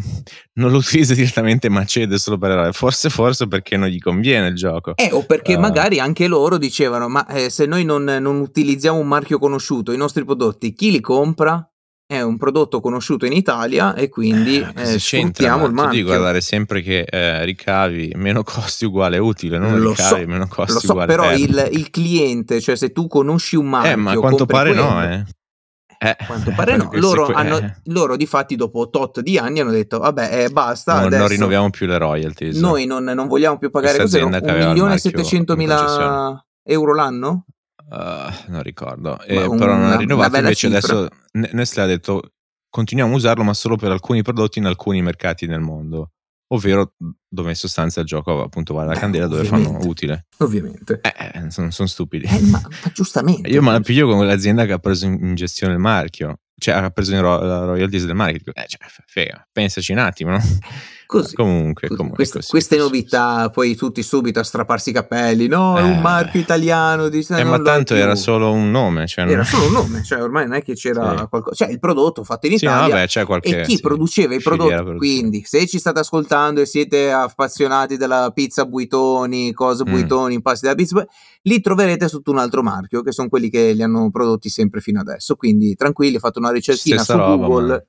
[0.55, 2.73] non lo utilizza direttamente ma cede solo per errore.
[2.73, 4.95] Forse, forse perché non gli conviene il gioco.
[4.95, 8.99] Eh, o perché uh, magari anche loro dicevano: Ma eh, se noi non, non utilizziamo
[8.99, 11.67] un marchio conosciuto, i nostri prodotti, chi li compra?
[12.09, 15.97] È un prodotto conosciuto in Italia e quindi eh, eh, sfruttiamo il marchio.
[15.97, 20.47] devi guardare sempre che eh, ricavi meno costi uguale utile, non lo ricavi so, meno
[20.47, 23.91] costi lo so, uguale però il, il, cliente, cioè se tu conosci un marchio...
[23.91, 25.25] Eh, ma a quanto pare quello, no, eh.
[25.99, 27.75] Eh, quanto pare no, loro, hanno, eh.
[27.87, 31.71] loro di fatti dopo tot di anni hanno detto vabbè eh, basta, no, non rinnoviamo
[31.71, 32.57] più le royalties.
[32.61, 37.47] Noi non, non vogliamo più pagare cos'era, un milione e settecentomila euro l'anno?
[37.89, 40.37] Uh, non ricordo, eh, un, però non ha rinnovato.
[40.37, 40.79] Invece cifra.
[40.79, 42.33] adesso Nestlé ha detto
[42.69, 46.11] continuiamo a usarlo, ma solo per alcuni prodotti in alcuni mercati nel mondo.
[46.49, 46.95] ovvero
[47.29, 50.27] dove in sostanza il gioco appunto vale la Beh, candela dove fanno utile.
[50.39, 51.01] Ovviamente.
[51.03, 52.27] Eh, eh sono, sono stupidi.
[52.27, 53.49] Eh, ma, ma, giustamente.
[53.49, 56.75] Io me la piglio con l'azienda che ha preso in, in gestione il marchio, cioè
[56.75, 58.53] ha preso in ro- la royalties del marchio.
[58.55, 60.41] Eh, cioè, fega, pensaci un attimo, no?
[61.07, 61.37] Così.
[61.37, 63.51] Comunque, comunque queste, così, queste così, novità, così.
[63.51, 65.47] poi tutti subito a strapparsi i capelli.
[65.47, 67.09] No, è un marchio italiano.
[67.09, 69.07] Di, eh, ma tanto era solo un nome.
[69.07, 71.27] Cioè era solo un nome, cioè ormai non è che c'era sì.
[71.29, 71.55] qualcosa.
[71.55, 73.07] Cioè il prodotto fatto in Italia.
[73.07, 74.97] Sì, vabbè, qualche, e chi produceva i prodotti.
[74.97, 79.91] Quindi, se ci state ascoltando e siete appassionati della pizza Buitoni, cosa mm.
[79.91, 81.07] Buitoni, impasti della pizza,
[81.43, 85.01] li troverete sotto un altro marchio, che sono quelli che li hanno prodotti sempre fino
[85.01, 85.37] adesso.
[85.37, 87.69] Quindi tranquilli, fate una ricerchina Stessa su roba, Google.
[87.69, 87.85] Ma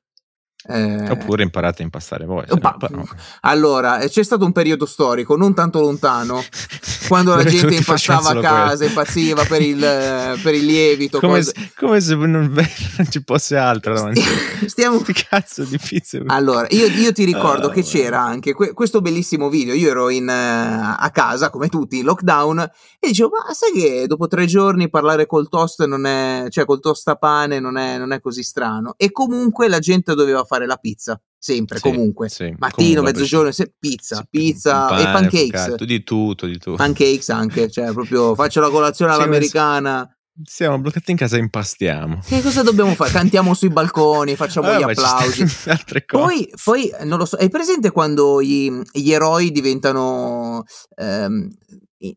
[0.69, 2.45] eh, Oppure imparate a impastare voi.
[2.59, 3.07] Pa- no.
[3.41, 6.43] Allora, c'è stato un periodo storico non tanto lontano
[7.07, 9.79] quando la gente impastava a casa, impazziva per il,
[10.43, 11.19] per il lievito.
[11.19, 14.21] Come, se, come se non, non, ci fosse altro davanti.
[14.67, 14.99] Stiamo...
[14.99, 16.19] Che cazzo di pizza.
[16.27, 19.73] Allora, io, io ti ricordo oh, che c'era anche que- questo bellissimo video.
[19.73, 22.59] Io ero in, uh, a casa, come tutti, in lockdown,
[22.99, 26.81] e dicevo, ma sai che dopo tre giorni parlare col toast non è, cioè col
[26.81, 28.95] tostapane non è, non è così strano.
[28.97, 32.29] E comunque la gente doveva fare la pizza sempre, sì, comunque.
[32.29, 35.75] Sì, Mattino, comunque, mezzogiorno, se, pizza, sì, pizza pane, e pancakes.
[35.77, 36.75] Tu di tutto, di tutto.
[36.75, 40.09] Pancakes anche, cioè proprio faccio la colazione all'americana.
[40.43, 42.19] Siamo bloccati in casa e impastiamo.
[42.23, 43.09] Che cosa dobbiamo fare?
[43.09, 45.43] Cantiamo sui balconi, facciamo ah, gli applausi.
[46.05, 50.63] Poi, poi, non lo so, hai presente quando gli, gli eroi diventano...
[50.95, 51.49] Um,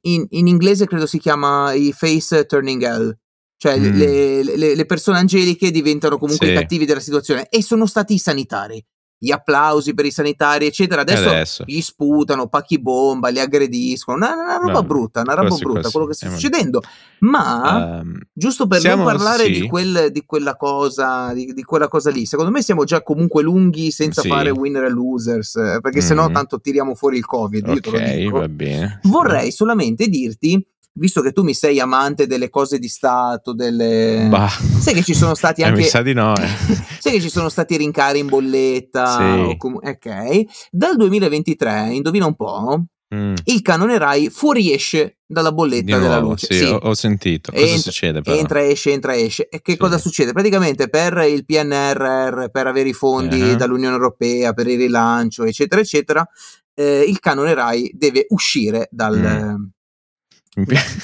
[0.02, 3.16] in, in, inglese credo si chiama i face turning hell.
[3.60, 3.92] Cioè mm.
[3.92, 6.52] le, le, le, persone angeliche diventano comunque sì.
[6.52, 8.82] i cattivi della situazione e sono stati i sanitari.
[9.18, 11.02] Gli applausi per i sanitari, eccetera.
[11.02, 11.64] Adesso, adesso.
[11.66, 14.16] gli sputano, pacchi bomba, li aggrediscono.
[14.16, 16.80] Una, una roba no, brutta, una roba brutta quello che sta eh, succedendo.
[17.18, 19.50] Ma um, giusto per siamo, non parlare sì.
[19.50, 23.42] di, quel, di, quella cosa, di, di, quella cosa lì, secondo me siamo già comunque
[23.42, 24.28] lunghi senza sì.
[24.28, 26.06] fare winner e losers, eh, perché mm.
[26.06, 27.68] sennò tanto tiriamo fuori il Covid.
[27.68, 29.00] Ok, va bene.
[29.02, 30.66] Vorrei solamente dirti
[31.00, 34.26] visto che tu mi sei amante delle cose di Stato, delle...
[34.28, 34.48] Bah.
[34.48, 35.80] sai che ci sono stati anche...
[35.80, 36.46] Eh, mi sa di no, eh.
[37.00, 39.48] sai che ci sono stati rincari in bolletta?
[39.48, 39.56] Sì.
[39.56, 39.78] Com...
[39.82, 40.42] ok.
[40.70, 42.84] Dal 2023, indovina un po',
[43.14, 43.34] mm.
[43.44, 46.46] il canone Rai fuoriesce dalla bolletta nuovo, della luce.
[46.50, 46.64] Sì, sì.
[46.64, 47.50] Ho, ho, sentito.
[47.50, 48.36] Cosa entra, succede però?
[48.36, 49.48] Entra, esce, entra, esce.
[49.48, 49.78] E che sì.
[49.78, 50.32] cosa succede?
[50.32, 53.56] Praticamente per il PNRR, per avere i fondi uh-huh.
[53.56, 56.28] dall'Unione Europea, per il rilancio, eccetera, eccetera,
[56.74, 59.18] eh, il canone Rai deve uscire dal...
[59.18, 59.64] Mm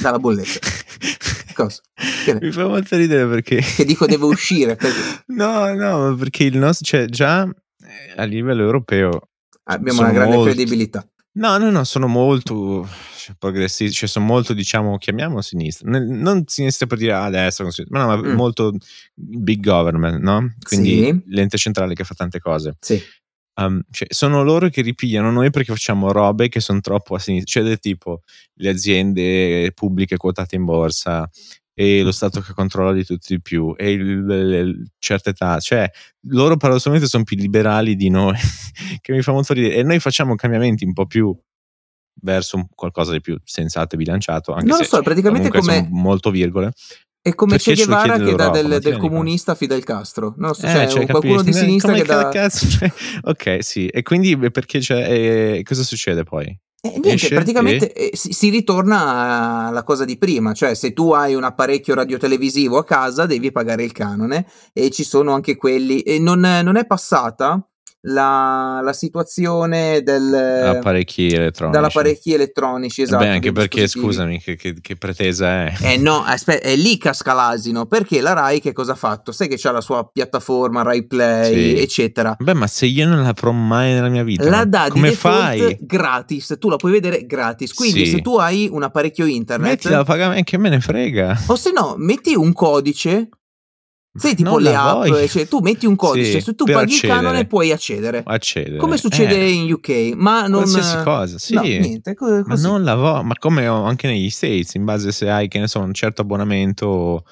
[0.00, 0.58] dalla bolletta.
[1.54, 1.80] Cosa?
[2.40, 3.60] Mi fa molto ridere perché...
[3.60, 4.76] Che dico devo uscire.
[4.76, 5.22] Perché...
[5.28, 6.84] No, no, perché il nostro...
[6.84, 9.28] Cioè, già eh, a livello europeo...
[9.64, 10.50] Abbiamo una grande molto...
[10.52, 11.08] credibilità.
[11.36, 12.86] No, no, no, sono molto
[13.16, 17.72] cioè, progressisti, cioè sono molto, diciamo, chiamiamo sinistra, non sinistra per dire a destra, ma,
[17.88, 18.34] no, ma mm.
[18.34, 18.72] molto
[19.14, 20.54] big government, no?
[20.62, 21.22] Quindi sì.
[21.26, 22.76] l'ente centrale che fa tante cose.
[22.80, 23.02] Sì.
[23.58, 27.60] Um, cioè, sono loro che ripigliano noi perché facciamo robe che sono troppo a sinistra,
[27.60, 28.22] cioè del tipo
[28.54, 31.28] le aziende pubbliche quotate in borsa
[31.78, 35.58] e lo Stato che controlla di tutti di più e il, le, le, certe età,
[35.60, 35.88] cioè
[36.28, 38.36] loro paradossalmente sono più liberali di noi,
[39.00, 41.34] che mi fa molto ridere e noi facciamo cambiamenti un po' più
[42.22, 46.72] verso qualcosa di più sensato e bilanciato, anche non lo so, praticamente come molto virgole.
[47.26, 50.34] È come Che Guevara che dà del, del comunista Fidel Castro.
[50.36, 52.28] Non so, eh, cioè, qualcuno di sinistra come che dà...
[52.28, 53.88] Cazzo, cioè, ok, sì.
[53.88, 55.10] E quindi perché c'è...
[55.10, 56.44] Eh, cosa succede poi?
[56.44, 58.10] Eh, niente, Esce praticamente e...
[58.12, 62.78] Eh, si, si, ritorna alla cosa di prima, cioè se tu hai un apparecchio radiotelevisivo
[62.78, 66.02] a casa devi pagare il canone e ci sono anche quelli...
[66.02, 67.60] E non, non è passata
[68.08, 71.78] la, la situazione del, apparecchi elettronici.
[71.78, 73.24] dall'apparecchi elettronici, esatto.
[73.24, 75.74] Beh, anche perché, scusami, che, che, che, pretesa è?
[75.80, 79.32] Eh no, aspetta, è lì casca l'asino, perché la Rai che cosa ha fatto?
[79.32, 81.82] Sai che c'ha la sua piattaforma Rai Play, sì.
[81.82, 82.36] eccetera.
[82.38, 85.76] Beh, ma se io non la mai nella mia vita, la dà come fai?
[85.80, 88.12] gratis, tu la puoi vedere gratis, quindi sì.
[88.12, 89.70] se tu hai un apparecchio internet...
[89.70, 91.42] Mettila a pagamento, che me ne frega.
[91.46, 93.28] O se no, metti un codice
[94.16, 97.18] Sai tipo non le app, cioè, tu metti un codice, sì, se tu paghi accedere.
[97.18, 98.22] il canone puoi accedere.
[98.24, 98.76] accedere.
[98.76, 99.50] Come succede eh.
[99.50, 100.62] in UK, ma non...
[100.62, 101.54] Qualsiasi cosa, sì.
[101.54, 102.42] No, niente, così.
[102.46, 105.68] Ma non la vo- ma come anche negli States, in base se hai, che ne
[105.68, 107.24] so, un certo abbonamento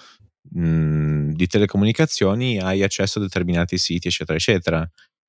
[0.51, 4.89] mh, di telecomunicazioni, hai accesso a determinati siti, eccetera, eccetera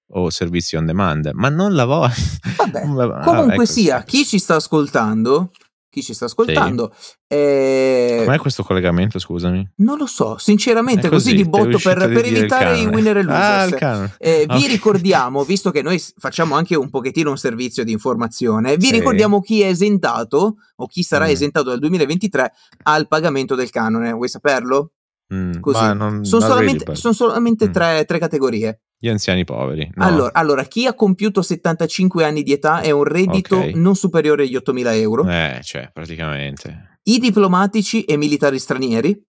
[0.09, 2.13] o servizi on demand, ma non la lavora.
[2.57, 2.81] Vabbè,
[3.23, 5.51] comunque ecco, sia, chi ci sta ascoltando
[5.95, 6.91] chi ci sta ascoltando.
[6.97, 7.13] Sì.
[7.27, 9.65] Eh, Com'è questo collegamento, scusami?
[9.77, 13.81] Non lo so, sinceramente, così, così, di botto per, per evitare i winner e losers.
[13.81, 14.59] Ah, eh, okay.
[14.59, 18.91] Vi ricordiamo, visto che noi facciamo anche un pochettino un servizio di informazione, vi sì.
[18.91, 21.29] ricordiamo chi è esentato o chi sarà mm.
[21.29, 22.51] esentato dal 2023
[22.83, 24.11] al pagamento del canone.
[24.11, 24.91] Vuoi saperlo?
[25.33, 25.53] Mm,
[25.95, 27.71] non, sono, solamente, sono solamente, mm.
[27.71, 28.81] tre, tre, categorie.
[28.97, 29.89] Gli anziani poveri.
[29.95, 30.05] No.
[30.05, 33.73] Allora, allora, chi ha compiuto 75 anni di età è un reddito okay.
[33.73, 35.27] non superiore agli 8.000 euro.
[35.27, 36.99] Eh, cioè, praticamente.
[37.03, 39.19] I diplomatici e militari stranieri.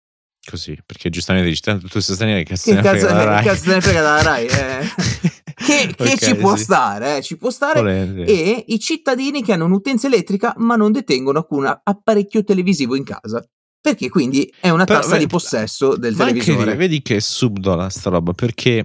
[0.48, 4.00] Così, perché giustamente dici tanto tu sei straniero che cazzo, che cazzo, cazzo ne frega
[4.00, 4.46] dalla Rai.
[4.46, 4.86] Eh.
[5.56, 6.62] che, che okay, ci può sì.
[6.64, 7.80] stare, eh, ci può stare.
[7.80, 8.24] Volente.
[8.24, 13.44] E i cittadini che hanno un'utenza elettrica ma non detengono alcun apparecchio televisivo in casa.
[13.86, 16.62] Perché quindi è una tassa Però, di possesso del televisore.
[16.62, 18.84] Anche, vedi che è subdola sta roba, perché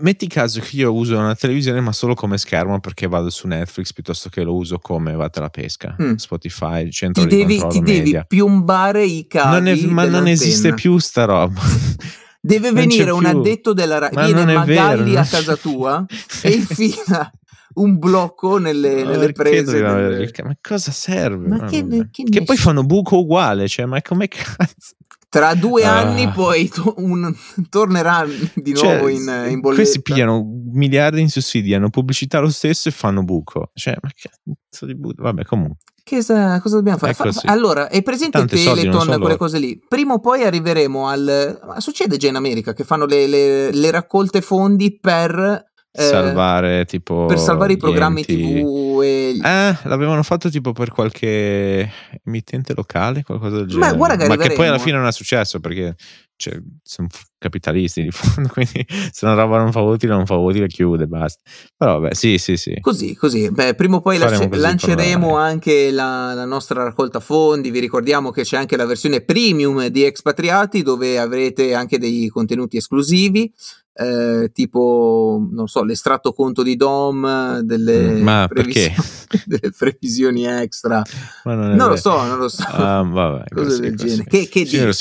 [0.00, 3.92] metti caso che io uso una televisione ma solo come schermo perché vado su Netflix
[3.92, 6.14] piuttosto che lo uso come vado alla pesca, mm.
[6.14, 8.02] Spotify, centro ti di devi, Ti media.
[8.02, 11.60] devi piombare i cavi non è, Ma non esiste più sta roba.
[12.44, 16.04] Deve venire un addetto della Rai, viene Magalli vero, a casa tua
[16.42, 17.30] e infila
[17.74, 19.80] un blocco nelle, nelle prese.
[19.80, 20.30] Del...
[20.44, 21.48] Ma cosa serve?
[21.48, 24.96] Ma che, che, che poi fanno buco uguale, cioè, ma come cazzo?
[25.28, 27.34] Tra due uh, anni poi to- un,
[27.70, 29.82] tornerà di cioè, nuovo in, in bolletta.
[29.82, 33.70] Questi pigliano miliardi in sussidi, hanno pubblicità lo stesso e fanno buco.
[33.72, 35.22] Cioè, ma che cazzo di buco?
[35.22, 35.78] Vabbè, comunque.
[36.04, 37.14] Che sa, cosa dobbiamo fare?
[37.14, 39.80] Fa, allora, è presente Tante Teleton, quelle cose lì.
[39.88, 41.60] Prima o poi arriveremo al...
[41.64, 46.84] Ma succede già in America che fanno le, le, le raccolte fondi per eh, salvare
[46.86, 48.36] tipo per salvare i programmi enti...
[48.36, 49.38] tv e...
[49.42, 51.90] eh l'avevano fatto tipo per qualche
[52.24, 55.12] emittente locale qualcosa del genere ma, guarda che, ma che poi alla fine non è
[55.12, 55.94] successo perché
[56.42, 57.06] cioè, sono
[57.38, 61.40] capitalisti di fondo quindi se una roba non fa utile non fa utile chiude basta
[61.76, 66.34] però vabbè sì sì sì così così beh prima o poi lasci- lanceremo anche la,
[66.34, 71.18] la, nostra raccolta fondi vi ricordiamo che c'è anche la versione premium di Expatriati dove
[71.18, 73.52] avrete anche dei contenuti esclusivi
[73.94, 78.94] eh, tipo, non so, l'estratto conto di DOM, delle, mm, Ma previsioni,
[79.44, 81.02] delle previsioni extra.
[81.44, 82.62] Non, non lo so, non lo so.
[82.68, 84.24] Ah, vabbè, Cose così, del genere.
[84.24, 84.92] Che, che, dire?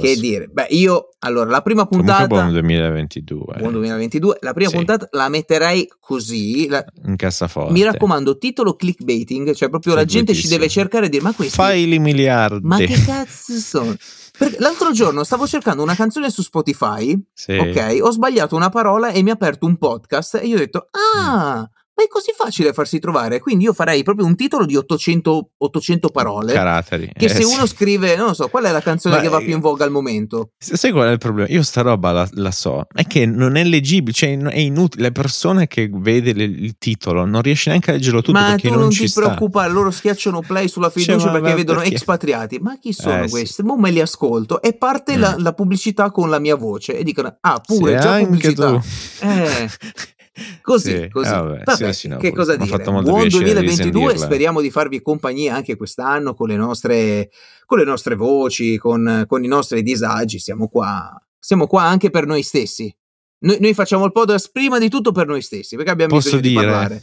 [0.00, 0.48] che dire?
[0.48, 0.81] Beh, io,
[1.20, 2.26] allora, la prima puntata...
[2.26, 3.54] buon 2022.
[3.58, 4.38] Buon 2022.
[4.40, 4.76] La prima sì.
[4.76, 6.68] puntata la metterei così.
[6.68, 7.72] La, in cassaforte.
[7.72, 11.54] Mi raccomando, titolo clickbaiting, cioè proprio la gente ci deve cercare di dire, ma questi...
[11.54, 12.66] Fai i miliardi.
[12.66, 13.94] Ma che cazzo sono?
[14.36, 17.52] Perché l'altro giorno stavo cercando una canzone su Spotify, sì.
[17.52, 17.98] ok?
[18.00, 21.60] Ho sbagliato una parola e mi ha aperto un podcast e io ho detto, ah,
[21.60, 21.64] mm.
[21.94, 23.40] Ma è così facile farsi trovare.
[23.40, 26.52] Quindi io farei proprio un titolo di 800, 800 parole.
[26.52, 27.10] Caratteri.
[27.12, 29.38] Che eh, se uno scrive, non lo so, qual è la canzone ma che va
[29.38, 30.52] più in voga al momento?
[30.58, 31.48] Sai qual è il problema?
[31.50, 35.02] Io sta roba la, la so, è che non è leggibile, cioè è inutile.
[35.02, 38.70] Le persone che vede le, il titolo non riesce neanche a leggerlo tutto ma perché
[38.70, 41.94] non, non ti preoccupare, loro schiacciano play sulla cioè, fiducia cioè, perché vedono perché?
[41.94, 42.58] expatriati.
[42.60, 43.54] Ma chi sono eh, questi?
[43.54, 43.62] Sì.
[43.62, 45.20] Mo me li ascolto e parte mm.
[45.20, 48.82] la, la, pubblicità con la mia voce e dicono, ah pure, sì, già pubblicità.
[49.20, 49.70] Eh.
[50.62, 51.28] Così, sì, così.
[51.28, 52.78] Eh vabbè, vabbè, sì, no, che cosa dire?
[52.82, 57.30] Buon 2022, speriamo di farvi compagnia anche quest'anno con le nostre,
[57.66, 60.38] con le nostre voci, con, con, i nostri disagi.
[60.38, 62.94] Siamo qua, siamo qua anche per noi stessi.
[63.40, 66.42] Noi, noi, facciamo il podcast prima di tutto per noi stessi, perché abbiamo Posso bisogno
[66.42, 67.02] dire, di parlare.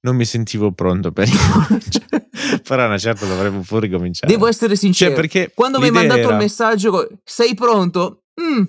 [0.00, 1.28] Non mi sentivo pronto per
[2.62, 4.32] però una certa dovremmo pure ricominciare.
[4.32, 6.30] Devo essere sincero, cioè, perché quando mi hai mandato era...
[6.30, 8.24] il messaggio, sei pronto?
[8.40, 8.62] Mm.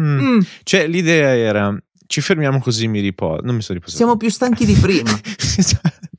[0.00, 0.20] Mm.
[0.20, 0.40] Mm.
[0.62, 1.76] Cioè, l'idea era
[2.12, 3.40] ci fermiamo così mi riposo.
[3.42, 3.96] Non mi sono riposato.
[3.96, 5.10] Siamo più stanchi di prima.
[5.56, 6.10] esatto.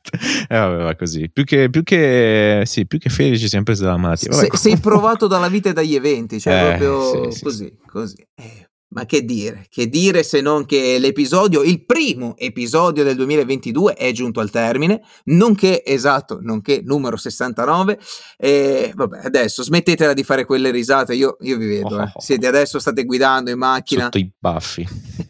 [0.49, 1.29] Eh, vabbè, va così.
[1.31, 4.31] Più che, più che, sì, più che felici siamo presi dalla malattia.
[4.31, 7.77] Vabbè, Se, sei provato dalla vita e dagli eventi, cioè eh, proprio sì, così, sì.
[7.85, 8.27] così.
[8.33, 9.65] Eh, ma che dire?
[9.69, 15.01] Che dire se non che l'episodio, il primo episodio del 2022 è giunto al termine,
[15.25, 17.99] nonché esatto, nonché numero 69.
[18.37, 21.95] E vabbè, adesso smettetela di fare quelle risate, io, io vi vedo.
[21.95, 22.11] Oh, eh.
[22.17, 24.03] Siete adesso, state guidando in macchina.
[24.03, 24.87] Sotto i baffi.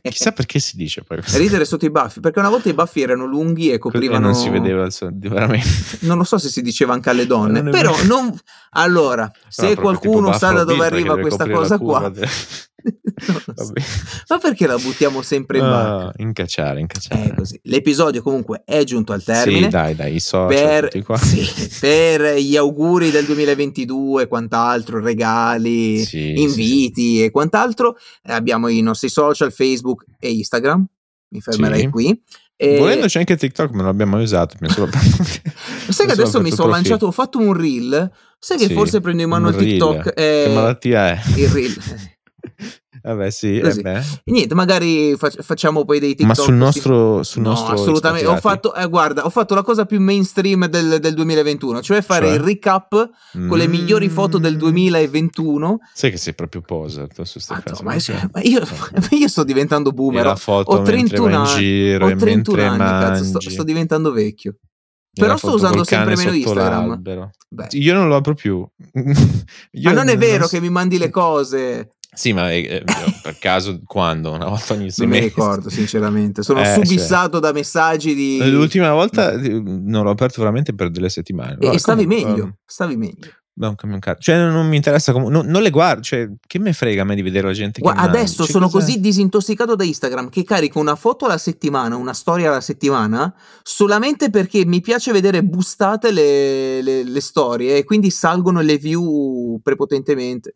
[0.10, 1.20] Chissà perché si dice poi.
[1.36, 4.28] Ridere sotto i baffi, perché una volta i baffi erano lunghi e coprivano...
[4.28, 5.98] E non si vedeva veramente.
[6.00, 8.38] Non lo so se si diceva anche alle donne, non però non...
[8.72, 12.10] Allora, se no, qualcuno sa da dove arriva questa cosa qua...
[12.10, 12.28] De...
[14.28, 16.08] Ma perché la buttiamo sempre in barca?
[16.08, 17.34] Uh, incacciare, incacciare.
[17.36, 17.60] Così.
[17.64, 19.64] L'episodio comunque è giunto al termine.
[19.64, 26.04] Sì, dai, dai, i social per, sì, per gli auguri del 2022 e quant'altro, regali,
[26.04, 30.86] sì, inviti sì, e quant'altro, eh, abbiamo i nostri social, Facebook e Instagram.
[31.30, 32.22] Mi fermerei qui.
[32.56, 32.78] E...
[32.78, 34.56] Volendo c'è anche TikTok, ma non l'abbiamo mai usato.
[34.68, 34.90] Solo...
[35.90, 38.12] Sai che adesso mi sono lanciato, ho fatto un reel.
[38.40, 40.14] Sai che forse prendo in mano il TikTok.
[40.16, 41.22] Eh, che malattia è?
[41.36, 41.74] Il reel.
[43.04, 43.58] Vabbè, sì.
[43.58, 46.38] Eh niente, magari fac- facciamo poi dei TikTok.
[46.38, 47.22] Ma sul nostro.
[47.24, 48.28] Sul no, nostro assolutamente.
[48.28, 52.28] Ho fatto, eh, guarda, ho fatto la cosa più mainstream del, del 2021, cioè fare
[52.28, 52.36] cioè?
[52.36, 53.50] il recap mm.
[53.50, 55.80] con le migliori foto del 2021.
[55.94, 57.84] Sai che sei proprio poser su queste ah.
[57.84, 58.62] Ma, cioè, ma io,
[59.12, 60.36] io, sto diventando boomer.
[60.46, 61.60] ho 31 anni.
[61.60, 64.56] Giro, ho 31 anni, cazzo, sto, sto diventando vecchio.
[65.14, 67.02] Però sto usando sempre meno Instagram.
[67.72, 68.66] Io non lo apro più.
[68.94, 70.48] ma non è vero non...
[70.48, 71.92] che mi mandi le cose.
[72.14, 72.84] Sì, ma eh,
[73.22, 74.32] per caso quando?
[74.32, 76.44] Una volta ogni sei Non mi ricordo, sinceramente.
[76.44, 77.42] Sono eh, subissato cioè.
[77.42, 78.50] da messaggi di.
[78.50, 81.58] L'ultima volta non l'ho aperto veramente per delle settimane.
[81.60, 82.56] E, e stavi comunque, meglio.
[82.66, 83.28] Stavi meglio.
[84.00, 84.18] Car.
[84.18, 85.12] Cioè, non mi interessa.
[85.12, 86.02] Com- non, non, le guardo.
[86.02, 88.86] Cioè, che me frega a me di vedere la gente Guarda, Adesso cioè, sono cos'è?
[88.86, 94.32] così disintossicato da Instagram che carico una foto alla settimana, una storia alla settimana, solamente
[94.32, 100.56] perché mi piace vedere bustate le, le, le storie e quindi salgono le view prepotentemente.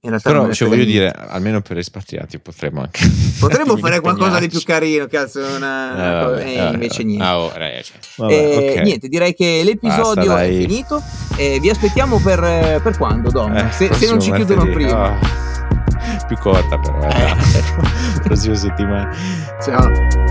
[0.00, 3.00] In realtà Però cioè, voglio dire, almeno per espatriati potremmo anche.
[3.38, 5.40] Potremmo fare qualcosa di più carino, cazzo.
[5.40, 6.38] Una...
[6.40, 7.24] Eh, eh, invece eh, niente.
[7.24, 7.82] Ah, oh, cioè.
[8.16, 8.84] Vabbè, eh, okay.
[8.84, 11.02] Niente, direi che l'episodio Basta, è finito.
[11.36, 13.30] E vi aspettiamo per, per quando?
[13.54, 15.10] Eh, se, se, non ci chiudono prima.
[15.10, 15.42] Oh.
[16.26, 17.00] Più corta, però.
[17.08, 18.22] Eh.
[18.22, 19.14] Prossima settimana.
[19.62, 20.23] Ciao.